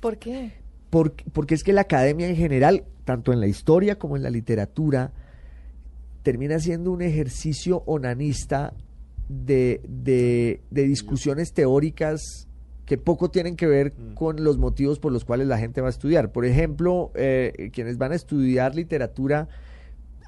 ¿Por 0.00 0.16
qué? 0.18 0.52
porque, 0.90 1.24
porque 1.32 1.54
es 1.54 1.62
que 1.64 1.72
la 1.74 1.82
academia 1.82 2.28
en 2.28 2.36
general, 2.36 2.84
tanto 3.04 3.32
en 3.32 3.40
la 3.40 3.46
historia 3.48 3.98
como 3.98 4.16
en 4.16 4.22
la 4.22 4.30
literatura, 4.30 5.12
termina 6.22 6.58
siendo 6.58 6.90
un 6.90 7.02
ejercicio 7.02 7.82
onanista 7.86 8.72
de, 9.28 9.80
de- 9.88 10.60
de 10.70 10.82
discusiones 10.84 11.52
teóricas 11.52 12.46
que 12.86 12.96
poco 12.98 13.30
tienen 13.30 13.56
que 13.56 13.66
ver 13.66 13.92
Mm. 13.92 14.14
con 14.14 14.42
los 14.44 14.56
motivos 14.58 14.98
por 14.98 15.12
los 15.12 15.24
cuales 15.24 15.46
la 15.48 15.58
gente 15.58 15.80
va 15.80 15.88
a 15.88 15.90
estudiar. 15.90 16.32
Por 16.32 16.46
ejemplo, 16.46 17.10
eh, 17.14 17.70
quienes 17.72 17.98
van 17.98 18.12
a 18.12 18.14
estudiar 18.14 18.74
literatura 18.74 19.48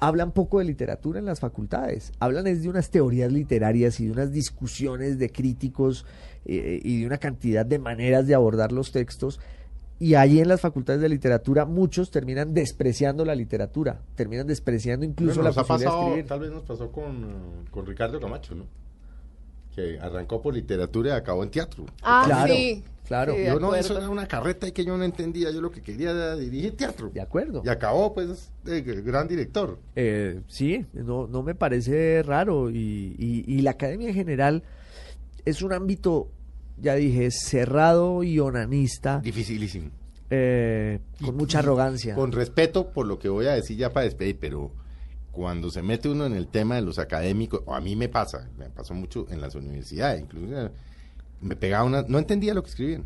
hablan 0.01 0.31
poco 0.31 0.59
de 0.59 0.65
literatura 0.65 1.19
en 1.19 1.25
las 1.25 1.39
facultades, 1.41 2.13
hablan 2.19 2.47
es 2.47 2.63
de 2.63 2.69
unas 2.69 2.89
teorías 2.89 3.31
literarias 3.33 3.99
y 3.99 4.05
de 4.05 4.11
unas 4.13 4.31
discusiones 4.31 5.19
de 5.19 5.29
críticos 5.29 6.05
eh, 6.45 6.79
y 6.83 7.01
de 7.01 7.07
una 7.07 7.17
cantidad 7.17 7.65
de 7.65 7.79
maneras 7.79 8.25
de 8.27 8.33
abordar 8.35 8.71
los 8.71 8.91
textos. 8.93 9.39
Y 10.01 10.13
ahí 10.13 10.39
en 10.39 10.47
las 10.47 10.61
facultades 10.61 11.01
de 11.01 11.09
literatura 11.09 11.65
muchos 11.65 12.11
terminan 12.11 12.53
despreciando 12.53 13.25
la 13.25 13.35
literatura, 13.35 13.99
terminan 14.15 14.47
despreciando 14.47 15.05
incluso 15.05 15.41
Bueno, 15.41 15.49
la 15.49 15.63
posibilidad 15.63 15.91
de 15.91 15.99
escribir. 16.05 16.25
tal 16.27 16.39
vez 16.39 16.51
nos 16.51 16.63
pasó 16.63 16.89
con, 16.93 17.65
con 17.69 17.85
Ricardo 17.85 18.19
Camacho, 18.21 18.55
¿no? 18.55 18.63
Que 19.75 19.99
arrancó 19.99 20.41
por 20.41 20.53
literatura 20.53 21.09
y 21.09 21.17
acabó 21.17 21.43
en 21.43 21.51
teatro. 21.51 21.85
Ah, 22.01 22.23
Claro, 22.25 22.53
sí. 22.53 22.83
claro. 23.07 23.33
Sí, 23.35 23.45
yo 23.45 23.59
no, 23.59 23.75
eso 23.75 23.97
era 23.97 24.09
una 24.09 24.27
carreta 24.27 24.67
y 24.67 24.71
que 24.71 24.83
yo 24.83 24.97
no 24.97 25.03
entendía. 25.03 25.51
Yo 25.51 25.61
lo 25.61 25.71
que 25.71 25.81
quería 25.81 26.11
era 26.11 26.35
dirigir 26.35 26.75
teatro. 26.75 27.09
De 27.13 27.21
acuerdo. 27.21 27.61
Y 27.65 27.69
acabó, 27.69 28.13
pues, 28.13 28.51
de 28.63 28.81
gran 28.81 29.27
director. 29.27 29.77
Eh, 29.95 30.41
sí, 30.47 30.85
no, 30.93 31.27
no 31.27 31.43
me 31.43 31.55
parece 31.55 32.23
raro. 32.23 32.69
Y, 32.69 33.15
y- 33.17 33.43
y 33.47 33.61
la 33.61 33.71
academia 33.71 34.09
en 34.09 34.15
general 34.15 34.63
es 35.45 35.61
un 35.61 35.71
ámbito, 35.71 36.29
ya 36.77 36.95
dije, 36.95 37.29
cerrado 37.31 38.23
y 38.23 38.39
onanista. 38.39 39.19
Dificilísimo. 39.23 39.91
eh, 40.31 40.99
con 41.25 41.35
mucha 41.37 41.57
arrogancia. 41.59 42.13
Con 42.13 42.31
respeto 42.31 42.89
por 42.91 43.07
lo 43.07 43.17
que 43.17 43.29
voy 43.29 43.47
a 43.47 43.53
decir 43.53 43.77
ya 43.77 43.91
para 43.91 44.03
despedir, 44.05 44.37
pero 44.39 44.71
cuando 45.31 45.69
se 45.71 45.81
mete 45.81 46.09
uno 46.09 46.25
en 46.25 46.33
el 46.33 46.47
tema 46.47 46.75
de 46.75 46.81
los 46.81 46.99
académicos, 46.99 47.61
o 47.65 47.73
a 47.75 47.81
mí 47.81 47.95
me 47.95 48.09
pasa, 48.09 48.49
me 48.57 48.69
pasó 48.69 48.93
mucho 48.93 49.25
en 49.29 49.41
las 49.41 49.55
universidades, 49.55 50.21
incluso 50.21 50.71
me 51.41 51.55
pegaba 51.55 51.83
una, 51.85 52.01
no 52.07 52.17
entendía 52.19 52.53
lo 52.53 52.63
que 52.63 52.69
escribían. 52.69 53.05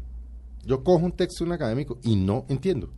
Yo 0.65 0.83
cojo 0.83 1.05
un 1.05 1.12
texto 1.12 1.43
de 1.43 1.49
un 1.49 1.53
académico 1.53 1.97
y 2.03 2.15
no 2.15 2.45
entiendo. 2.47 2.89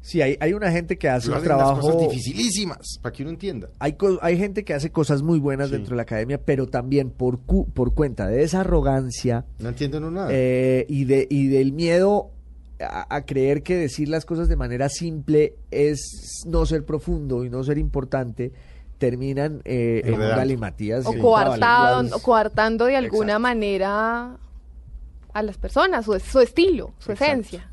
Sí, 0.00 0.22
hay, 0.22 0.36
hay 0.40 0.52
una 0.54 0.70
gente 0.70 0.96
que 0.96 1.08
hace 1.08 1.30
un 1.30 1.42
trabajo... 1.42 1.80
cosas 1.80 2.00
dificilísimas 2.00 2.98
para 3.02 3.12
que 3.12 3.22
uno 3.22 3.30
entienda. 3.30 3.68
Hay, 3.80 3.96
hay 4.22 4.38
gente 4.38 4.64
que 4.64 4.72
hace 4.72 4.90
cosas 4.90 5.22
muy 5.22 5.38
buenas 5.40 5.68
Sí. 5.68 5.74
dentro 5.74 5.90
de 5.90 5.96
la 5.96 6.02
academia, 6.02 6.40
pero 6.42 6.66
también 6.68 7.10
por, 7.10 7.40
cu- 7.40 7.68
por 7.70 7.94
cuenta 7.94 8.28
de 8.28 8.42
esa 8.44 8.60
arrogancia 8.60 9.44
No 9.58 9.68
entienden 9.68 10.14
nada. 10.14 10.28
eh, 10.32 10.86
y, 10.88 11.04
de, 11.04 11.26
y 11.28 11.48
del 11.48 11.72
miedo 11.72 12.30
a, 12.80 13.14
a 13.14 13.24
creer 13.24 13.62
que 13.62 13.76
decir 13.76 14.08
las 14.08 14.24
cosas 14.24 14.48
de 14.48 14.56
manera 14.56 14.88
simple 14.88 15.54
es 15.70 16.42
no 16.46 16.64
ser 16.66 16.84
profundo 16.84 17.44
y 17.44 17.50
no 17.50 17.64
ser 17.64 17.78
importante, 17.78 18.52
terminan 18.98 19.60
eh, 19.64 20.00
en 20.04 20.08
un 20.08 20.14
Enredando. 20.14 20.36
galimatías. 20.38 21.06
o 21.06 21.14
y 21.14 21.20
coartado- 21.20 22.16
o 22.16 22.18
coartando 22.20 22.84
de 22.86 22.96
alguna 22.96 23.32
Exacto. 23.34 23.40
manera 23.40 24.36
a 25.32 25.42
las 25.42 25.56
personas, 25.58 26.04
su, 26.04 26.18
su 26.20 26.40
estilo, 26.40 26.92
su 26.98 27.12
Exacto. 27.12 27.32
esencia. 27.32 27.70